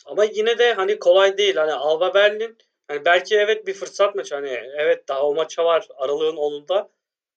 Ama 0.06 0.24
yine 0.24 0.58
de 0.58 0.74
hani 0.74 0.98
kolay 0.98 1.38
değil. 1.38 1.56
Hani 1.56 1.72
Alba 1.72 2.14
Berlin 2.14 2.58
hani 2.88 3.04
belki 3.04 3.36
evet 3.36 3.66
bir 3.66 3.74
fırsat 3.74 4.14
maç 4.14 4.32
hani 4.32 4.48
evet 4.76 5.08
daha 5.08 5.26
o 5.26 5.34
maça 5.34 5.64
var 5.64 5.88
aralığın 5.96 6.36
10'unda. 6.36 6.88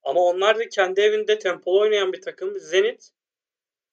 Ama 0.04 0.22
onlar 0.22 0.60
da 0.60 0.70
kendi 0.70 1.02
evinde 1.02 1.40
tempolu 1.40 1.80
oynayan 1.80 2.14
bir 2.14 2.22
takım. 2.22 2.60
Zenit 2.60 3.10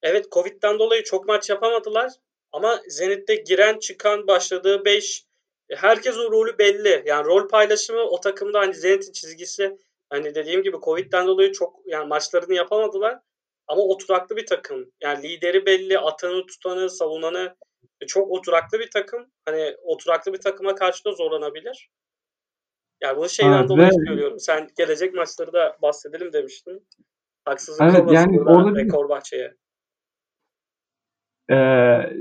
evet 0.03 0.33
Covid'den 0.33 0.79
dolayı 0.79 1.03
çok 1.03 1.29
maç 1.29 1.51
yapamadılar. 1.51 2.13
Ama 2.53 2.81
Zenit'te 2.89 3.35
giren 3.35 3.79
çıkan 3.79 4.27
başladığı 4.27 4.85
5 4.85 5.25
e, 5.69 5.77
herkesin 5.77 6.31
rolü 6.31 6.59
belli. 6.59 7.03
Yani 7.07 7.25
rol 7.25 7.49
paylaşımı 7.49 8.01
o 8.01 8.21
takımda 8.21 8.61
hani 8.61 8.75
Zenit'in 8.75 9.13
çizgisi 9.13 9.77
hani 10.11 10.35
dediğim 10.35 10.63
gibi 10.63 10.77
Covid'den 10.85 11.27
dolayı 11.27 11.53
çok 11.53 11.81
yani 11.87 12.09
maçlarını 12.09 12.55
yapamadılar. 12.55 13.19
Ama 13.67 13.83
oturaklı 13.83 14.37
bir 14.37 14.47
takım. 14.47 14.93
Yani 15.01 15.23
lideri 15.23 15.67
belli, 15.67 15.99
atanı, 15.99 16.47
tutanı, 16.47 16.91
savunanı 16.91 17.57
e, 18.01 18.07
çok 18.07 18.31
oturaklı 18.31 18.79
bir 18.79 18.91
takım. 18.91 19.27
Hani 19.45 19.77
oturaklı 19.83 20.33
bir 20.33 20.41
takıma 20.41 20.75
karşı 20.75 21.05
da 21.05 21.13
zorlanabilir. 21.13 21.91
Yani 23.01 23.17
bu 23.17 23.29
şeyden 23.29 23.53
ha, 23.53 23.69
dolayı 23.69 23.89
ve... 23.89 24.07
söylüyorum. 24.07 24.41
Sen 24.41 24.69
gelecek 24.77 25.15
maçları 25.15 25.53
da 25.53 25.77
bahsedelim 25.83 26.33
demiştin. 26.33 26.87
Haksızlık 27.45 27.83
evet, 27.83 28.01
olmasın 28.01 28.15
yani 28.15 28.41
orada 28.41 28.81
rekor 28.81 29.09
bahçeye. 29.09 29.55
E, 31.51 31.57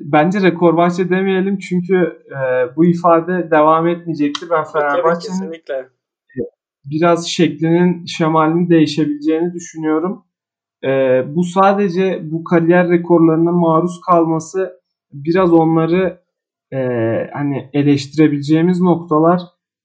bence 0.04 0.42
rekor 0.42 0.78
bahçe 0.78 1.10
demeyelim 1.10 1.58
çünkü 1.58 2.24
e, 2.32 2.76
bu 2.76 2.86
ifade 2.86 3.52
devam 3.52 3.88
etmeyecektir. 3.88 4.50
Ben 4.50 4.64
Fenerbahçe'nin 4.64 5.52
biraz 6.86 7.28
şeklinin, 7.28 8.06
şemalinin 8.06 8.70
değişebileceğini 8.70 9.54
düşünüyorum. 9.54 10.26
E, 10.84 10.90
bu 11.36 11.44
sadece 11.44 12.20
bu 12.24 12.44
kariyer 12.44 12.90
rekorlarına 12.90 13.52
maruz 13.52 14.02
kalması 14.02 14.80
biraz 15.12 15.54
onları 15.54 16.22
e, 16.74 16.78
hani 17.34 17.70
eleştirebileceğimiz 17.74 18.82
noktalar 18.82 19.42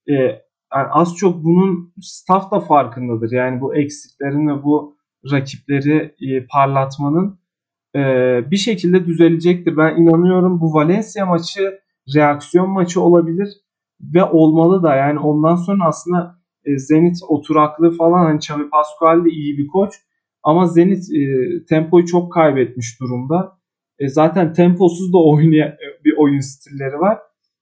e, 0.09 0.13
yani 0.13 0.87
az 0.91 1.15
çok 1.15 1.43
bunun 1.43 1.93
staff 2.01 2.51
da 2.51 2.59
farkındadır. 2.59 3.31
Yani 3.31 3.61
bu 3.61 3.75
eksiklerin 3.75 4.47
ve 4.47 4.63
bu 4.63 4.95
rakipleri 5.31 6.15
e, 6.21 6.47
parlatmanın 6.47 7.39
e, 7.95 8.01
bir 8.51 8.57
şekilde 8.57 9.05
düzelecektir. 9.05 9.77
Ben 9.77 9.95
inanıyorum 9.95 10.61
bu 10.61 10.73
Valencia 10.73 11.25
maçı 11.25 11.79
reaksiyon 12.15 12.69
maçı 12.69 13.01
olabilir 13.01 13.49
ve 14.01 14.23
olmalı 14.23 14.83
da. 14.83 14.95
Yani 14.95 15.19
ondan 15.19 15.55
sonra 15.55 15.85
aslında 15.87 16.35
e, 16.65 16.77
Zenit 16.77 17.17
oturaklı 17.27 17.91
falan 17.91 18.25
hani 18.25 18.37
Xavi 18.37 18.69
Pascual 18.69 19.25
de 19.25 19.29
iyi 19.29 19.57
bir 19.57 19.67
koç 19.67 19.93
ama 20.43 20.67
Zenit 20.67 21.03
e, 21.13 21.21
tempoyu 21.65 22.05
çok 22.05 22.33
kaybetmiş 22.33 22.99
durumda. 23.01 23.57
E, 23.99 24.07
zaten 24.07 24.53
temposuz 24.53 25.13
da 25.13 25.17
oynayan 25.17 25.73
bir 26.05 26.17
oyun 26.17 26.39
stilleri 26.39 26.99
var. 26.99 27.17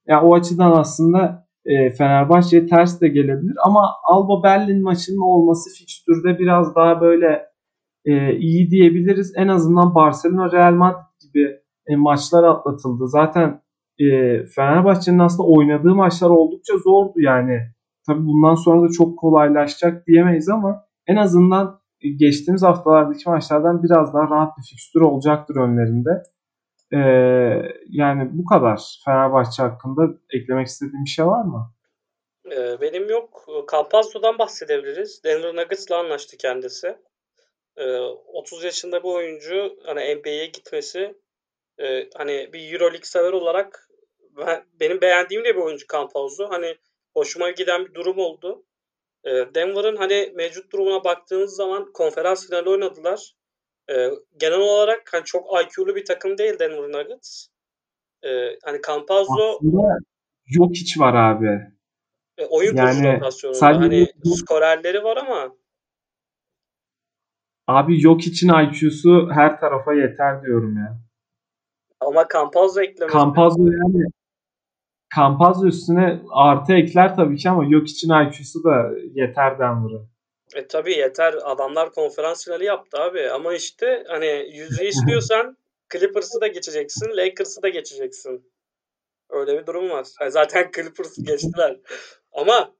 Yani 0.06 0.26
o 0.26 0.34
açıdan 0.34 0.72
aslında 0.72 1.46
e, 1.64 1.90
Fenerbahçe'ye 1.90 2.66
ters 2.66 3.00
de 3.00 3.08
gelebilir 3.08 3.54
ama 3.64 3.90
Alba 4.04 4.42
Berlin 4.42 4.82
maçının 4.82 5.20
olması 5.20 5.70
fikstürde 5.78 6.38
biraz 6.38 6.74
daha 6.74 7.00
böyle 7.00 7.53
e, 8.04 8.36
iyi 8.36 8.70
diyebiliriz. 8.70 9.32
En 9.36 9.48
azından 9.48 9.94
Barcelona 9.94 10.52
Real 10.52 10.72
Madrid 10.72 11.20
gibi 11.22 11.60
e, 11.86 11.96
maçlar 11.96 12.44
atlatıldı. 12.44 13.08
Zaten 13.08 13.62
e, 13.98 14.06
Fenerbahçe'nin 14.46 15.18
aslında 15.18 15.48
oynadığı 15.48 15.94
maçlar 15.94 16.30
oldukça 16.30 16.78
zordu 16.78 17.20
yani. 17.20 17.60
Tabii 18.06 18.26
bundan 18.26 18.54
sonra 18.54 18.88
da 18.88 18.92
çok 18.92 19.18
kolaylaşacak 19.18 20.06
diyemeyiz 20.06 20.48
ama 20.48 20.84
en 21.06 21.16
azından 21.16 21.80
geçtiğimiz 22.16 22.62
haftalardaki 22.62 23.28
maçlardan 23.30 23.82
biraz 23.82 24.14
daha 24.14 24.30
rahat 24.30 24.58
bir 24.58 24.62
fikstür 24.62 25.00
olacaktır 25.00 25.56
önlerinde. 25.56 26.22
Ee, 26.92 26.98
yani 27.88 28.30
bu 28.32 28.44
kadar. 28.44 29.00
Fenerbahçe 29.04 29.62
hakkında 29.62 30.02
eklemek 30.30 30.66
istediğim 30.66 31.04
bir 31.04 31.10
şey 31.10 31.26
var 31.26 31.44
mı? 31.44 31.72
Ee, 32.52 32.80
benim 32.80 33.10
yok. 33.10 33.46
Campazzo'dan 33.72 34.38
bahsedebiliriz. 34.38 35.24
Denver 35.24 35.56
Nuggets'la 35.56 35.98
anlaştı 35.98 36.36
kendisi. 36.36 36.96
Ee, 37.76 37.98
30 37.98 38.64
yaşında 38.64 39.02
bu 39.02 39.14
oyuncu 39.14 39.76
hani 39.86 40.14
NBA'ye 40.14 40.46
gitmesi 40.46 41.14
e, 41.80 42.08
hani 42.14 42.52
bir 42.52 42.72
Euroleague 42.72 43.04
sever 43.04 43.32
olarak 43.32 43.88
ben, 44.36 44.64
benim 44.80 45.00
beğendiğim 45.00 45.44
de 45.44 45.56
bir 45.56 45.60
oyuncu 45.60 45.86
Campazzo. 45.92 46.50
Hani 46.50 46.76
hoşuma 47.14 47.50
giden 47.50 47.86
bir 47.86 47.94
durum 47.94 48.18
oldu. 48.18 48.64
Ee, 49.24 49.30
Denver'ın 49.54 49.96
hani 49.96 50.32
mevcut 50.34 50.72
durumuna 50.72 51.04
baktığınız 51.04 51.56
zaman 51.56 51.92
konferans 51.92 52.46
finali 52.46 52.68
oynadılar. 52.68 53.34
Ee, 53.90 54.10
genel 54.36 54.58
olarak 54.58 55.12
hani 55.12 55.24
çok 55.24 55.46
IQ'lu 55.62 55.96
bir 55.96 56.04
takım 56.04 56.38
değil 56.38 56.58
Denver 56.58 56.92
Nuggets. 56.92 57.46
Ee, 58.22 58.58
hani 58.62 58.80
Campazzo 58.86 59.58
yok 60.46 60.70
hiç 60.74 60.98
var 60.98 61.14
abi. 61.14 61.60
E, 62.38 62.46
oyun 62.46 62.76
yani, 62.76 62.90
kurucu 62.90 63.16
rotasyonunda. 63.16 63.66
Hani 63.66 64.06
skorerleri 64.36 65.04
var 65.04 65.16
ama 65.16 65.56
Abi 67.66 68.02
yok 68.02 68.26
için 68.26 68.48
IQ'su 68.48 69.28
her 69.32 69.60
tarafa 69.60 69.94
yeter 69.94 70.42
diyorum 70.42 70.76
ya. 70.76 70.98
Ama 72.00 72.26
Campazzo 72.32 72.82
eklemesi. 72.82 73.12
Campazzo 73.12 73.62
yani 73.62 74.04
Campazzo 75.16 75.66
üstüne 75.66 76.20
artı 76.30 76.72
ekler 76.72 77.16
tabii 77.16 77.36
ki 77.36 77.50
ama 77.50 77.64
yok 77.64 77.88
için 77.88 78.08
IQ'su 78.08 78.64
da 78.64 78.90
yeter 79.14 79.58
Denver'a. 79.58 80.14
E 80.54 80.66
tabii 80.66 80.92
yeter. 80.92 81.34
Adamlar 81.44 81.92
konferans 81.92 82.44
finali 82.44 82.64
yaptı 82.64 82.98
abi. 83.02 83.30
Ama 83.30 83.54
işte 83.54 84.04
hani 84.08 84.48
yüzü 84.52 84.84
istiyorsan 84.84 85.56
Clippers'ı 85.92 86.40
da 86.40 86.46
geçeceksin, 86.46 87.16
Lakers'ı 87.16 87.62
da 87.62 87.68
geçeceksin. 87.68 88.52
Öyle 89.30 89.60
bir 89.60 89.66
durum 89.66 89.90
var. 89.90 90.06
Yani 90.20 90.30
zaten 90.30 90.70
Clippers'ı 90.76 91.22
geçtiler. 91.26 91.80
Ama 92.32 92.74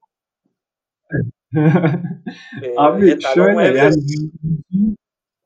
e, 2.62 2.74
Abi 2.76 3.16
şöyle 3.34 3.78
yani 3.78 3.94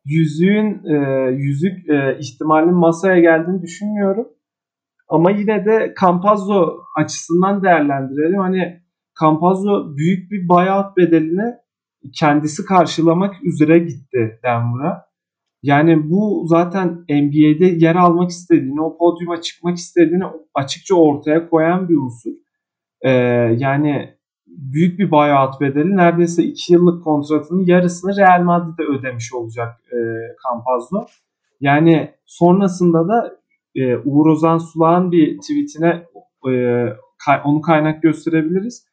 yüzüğün 0.05 0.85
e, 0.85 1.31
yüzük 1.31 1.89
e, 1.89 2.19
ihtimalinin 2.19 2.75
masaya 2.75 3.21
geldiğini 3.21 3.63
düşünmüyorum. 3.63 4.29
Ama 5.09 5.31
yine 5.31 5.65
de 5.65 5.95
Campazzo 6.01 6.79
açısından 6.97 7.63
değerlendirelim. 7.63 8.41
Hani 8.41 8.83
Campazzo 9.21 9.97
büyük 9.97 10.31
bir 10.31 10.49
buyout 10.49 10.97
bedelini 10.97 11.55
kendisi 12.15 12.65
karşılamak 12.65 13.45
üzere 13.45 13.79
gitti 13.79 14.41
Denver'a. 14.45 15.09
Yani 15.63 16.11
bu 16.11 16.45
zaten 16.47 16.89
NBA'de 17.09 17.67
yer 17.67 17.97
almak 17.97 18.31
istediğini, 18.31 18.83
o 18.83 18.99
podyuma 18.99 19.41
çıkmak 19.41 19.77
istediğini 19.77 20.25
açıkça 20.55 20.95
ortaya 20.95 21.49
koyan 21.49 21.89
bir 21.89 21.97
unsur. 21.97 22.31
Ee, 23.03 23.11
yani 23.59 24.18
büyük 24.59 24.99
bir 24.99 25.11
buyout 25.11 25.61
bedeli 25.61 25.97
neredeyse 25.97 26.43
2 26.43 26.73
yıllık 26.73 27.05
kontratının 27.05 27.65
yarısını 27.65 28.17
Real 28.17 28.43
Madrid'e 28.43 28.83
ödemiş 28.83 29.33
olacak 29.35 29.81
e, 29.93 29.99
Campazzo. 30.45 31.07
Yani 31.61 32.15
sonrasında 32.27 33.09
da 33.09 33.37
e, 33.75 33.97
Uğur 33.97 34.27
Ozan 34.27 34.59
Sulağ'ın 34.59 35.13
bir 35.13 35.39
tweetine 35.39 36.07
e, 36.49 36.85
onu 37.45 37.61
kaynak 37.61 38.03
gösterebiliriz. 38.03 38.89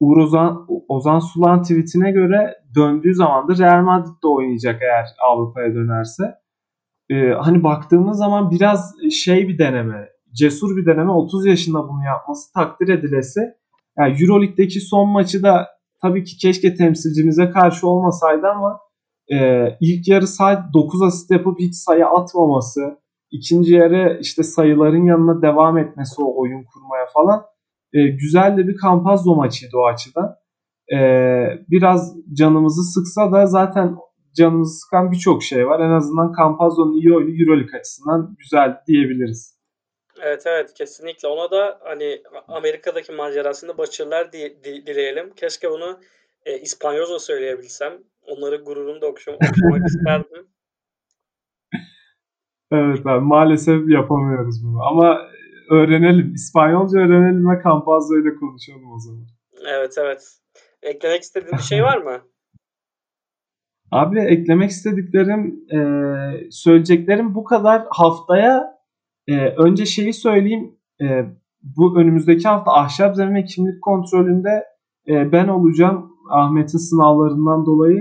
Uğur 0.00 0.16
Ozan, 0.16 0.66
Ozan 0.88 1.18
Sulağ'ın 1.18 1.62
tweetine 1.62 2.10
göre 2.10 2.54
döndüğü 2.74 3.14
zaman 3.14 3.48
da 3.48 3.58
Real 3.58 3.82
Madrid'de 3.82 4.26
oynayacak 4.26 4.82
eğer 4.82 5.06
Avrupa'ya 5.28 5.74
dönerse. 5.74 6.34
Ee, 7.10 7.30
hani 7.30 7.62
baktığımız 7.62 8.18
zaman 8.18 8.50
biraz 8.50 8.94
şey 9.12 9.48
bir 9.48 9.58
deneme, 9.58 10.08
cesur 10.32 10.76
bir 10.76 10.86
deneme. 10.86 11.10
30 11.10 11.46
yaşında 11.46 11.88
bunu 11.88 12.04
yapması 12.04 12.52
takdir 12.52 12.88
edilesi. 12.88 13.40
Yani 13.98 14.22
Euroleague'deki 14.22 14.80
son 14.80 15.08
maçı 15.08 15.42
da 15.42 15.66
tabii 16.02 16.24
ki 16.24 16.36
keşke 16.36 16.74
temsilcimize 16.74 17.50
karşı 17.50 17.88
olmasaydı 17.88 18.46
ama 18.46 18.80
e, 19.32 19.66
ilk 19.80 20.08
yarı 20.08 20.26
sadece 20.26 20.62
9 20.74 21.02
asist 21.02 21.30
yapıp 21.30 21.58
hiç 21.60 21.74
sayı 21.74 22.06
atmaması, 22.06 22.98
ikinci 23.30 23.74
yarı 23.74 24.18
işte 24.20 24.42
sayıların 24.42 25.06
yanına 25.06 25.42
devam 25.42 25.78
etmesi 25.78 26.22
o 26.22 26.40
oyun 26.40 26.64
kurmaya 26.64 27.06
falan 27.14 27.44
e, 27.92 28.06
güzel 28.06 28.56
de 28.56 28.68
bir 28.68 28.76
Campazzo 28.82 29.34
maçıydı 29.34 29.76
o 29.76 29.86
açıdan. 29.86 30.34
E, 30.92 30.98
biraz 31.70 32.16
canımızı 32.32 32.82
sıksa 32.82 33.32
da 33.32 33.46
zaten 33.46 33.96
canımızı 34.36 34.78
sıkan 34.78 35.12
birçok 35.12 35.42
şey 35.42 35.66
var. 35.66 35.80
En 35.80 35.90
azından 35.90 36.32
Campazzo'nun 36.38 36.96
iyi 36.96 37.14
oyunu 37.14 37.40
Euroleague 37.40 37.80
açısından 37.80 38.36
güzel 38.38 38.76
diyebiliriz. 38.86 39.55
Evet 40.22 40.42
evet 40.46 40.74
kesinlikle. 40.74 41.28
Ona 41.28 41.50
da 41.50 41.78
hani 41.84 42.22
Amerika'daki 42.48 43.12
macerasında 43.12 43.78
başarılar 43.78 44.32
di- 44.32 44.58
di- 44.64 44.86
dileyelim. 44.86 45.34
Keşke 45.34 45.70
bunu 45.70 46.00
e, 46.46 46.58
İspanyolca 46.58 47.18
söyleyebilsem. 47.18 47.92
Onları 48.22 48.56
gururunu 48.56 49.00
da 49.00 49.06
okşam- 49.06 49.34
okşamak 49.34 49.86
isterdim. 49.86 50.46
Evet 52.72 53.06
abi 53.06 53.24
maalesef 53.24 53.88
yapamıyoruz 53.88 54.64
bunu. 54.64 54.82
Ama 54.82 55.20
öğrenelim. 55.70 56.34
İspanyolca 56.34 56.98
öğrenelim 56.98 57.50
ve 57.50 57.62
Campazzo 57.64 58.14
ile 58.14 58.34
konuşalım 58.34 58.92
o 58.92 58.98
zaman. 58.98 59.26
Evet 59.66 59.94
evet. 59.98 60.38
Eklemek 60.82 61.22
istediğin 61.22 61.56
bir 61.58 61.62
şey 61.62 61.82
var 61.82 61.98
mı? 61.98 62.20
Abi 63.92 64.20
eklemek 64.20 64.70
istediklerim, 64.70 65.64
e, 65.72 65.78
söyleyeceklerim 66.50 67.34
bu 67.34 67.44
kadar. 67.44 67.86
Haftaya 67.90 68.75
e, 69.28 69.36
önce 69.48 69.86
şeyi 69.86 70.12
söyleyeyim. 70.12 70.78
E, 71.02 71.06
bu 71.62 72.00
önümüzdeki 72.00 72.48
hafta 72.48 72.72
ahşap 72.72 73.16
zemin 73.16 73.44
kimlik 73.44 73.82
kontrolünde 73.82 74.64
e, 75.08 75.32
ben 75.32 75.48
olacağım 75.48 76.10
Ahmet'in 76.30 76.78
sınavlarından 76.78 77.66
dolayı. 77.66 78.00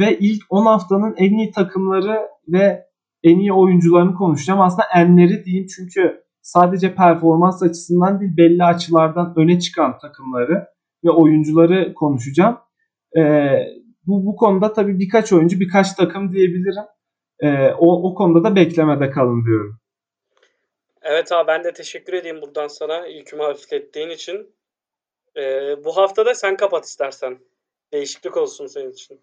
Ve 0.00 0.18
ilk 0.18 0.42
10 0.50 0.66
haftanın 0.66 1.14
en 1.16 1.32
iyi 1.38 1.50
takımları 1.50 2.20
ve 2.48 2.84
en 3.22 3.38
iyi 3.38 3.52
oyuncularını 3.52 4.14
konuşacağım. 4.14 4.60
Aslında 4.60 4.86
enleri 4.96 5.44
diyeyim 5.44 5.66
çünkü 5.76 6.22
sadece 6.42 6.94
performans 6.94 7.62
açısından 7.62 8.20
değil 8.20 8.36
belli 8.36 8.64
açılardan 8.64 9.32
öne 9.36 9.60
çıkan 9.60 9.98
takımları 9.98 10.66
ve 11.04 11.10
oyuncuları 11.10 11.94
konuşacağım. 11.94 12.58
Ee, 13.18 13.48
bu, 14.06 14.26
bu 14.26 14.36
konuda 14.36 14.72
tabii 14.72 14.98
birkaç 14.98 15.32
oyuncu 15.32 15.60
birkaç 15.60 15.92
takım 15.92 16.32
diyebilirim. 16.32 16.84
Ee, 17.40 17.72
o, 17.78 18.10
o 18.10 18.14
konuda 18.14 18.44
da 18.44 18.56
beklemede 18.56 19.10
kalın 19.10 19.44
diyorum. 19.44 19.78
Evet 21.02 21.32
abi 21.32 21.46
ben 21.46 21.64
de 21.64 21.72
teşekkür 21.72 22.12
edeyim 22.12 22.42
buradan 22.42 22.68
sana 22.68 23.06
yükümü 23.06 23.42
hafiflettiğin 23.42 24.08
için. 24.08 24.54
Ee, 25.36 25.84
bu 25.84 25.96
hafta 25.96 26.26
da 26.26 26.34
sen 26.34 26.56
kapat 26.56 26.84
istersen. 26.84 27.38
Değişiklik 27.92 28.36
olsun 28.36 28.66
senin 28.66 28.90
için. 28.90 29.20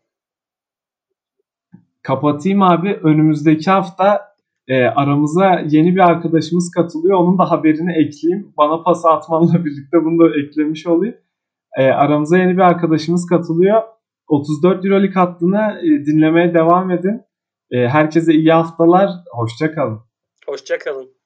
Kapatayım 2.04 2.64
abi. 2.64 3.00
Önümüzdeki 3.04 3.72
hafta 3.72 4.36
e, 4.68 4.84
aramıza 4.84 5.62
yeni 5.70 5.96
bir 5.96 6.00
arkadaşımız 6.00 6.72
katılıyor. 6.72 7.18
Onun 7.18 7.38
da 7.38 7.52
haberini 7.52 7.92
ekleyeyim. 7.92 8.54
Bana 8.58 8.84
pas 8.84 9.06
atmanla 9.06 9.54
birlikte 9.66 9.98
bunu 10.06 10.20
da 10.20 10.40
eklemiş 10.40 10.88
olayım. 10.88 11.18
E, 11.78 11.84
aramıza 11.84 12.38
yeni 12.38 12.54
bir 12.54 12.62
arkadaşımız 12.62 13.26
katılıyor. 13.26 13.84
34 14.28 14.86
Euroleague 14.86 15.14
hattını 15.14 15.80
e, 15.82 16.06
dinlemeye 16.06 16.54
devam 16.54 16.92
edin. 16.92 17.22
E, 17.72 17.88
herkese 17.88 18.34
iyi 18.34 18.52
haftalar. 18.52 19.10
Hoşçakalın. 19.32 20.00
Hoşçakalın. 20.46 21.19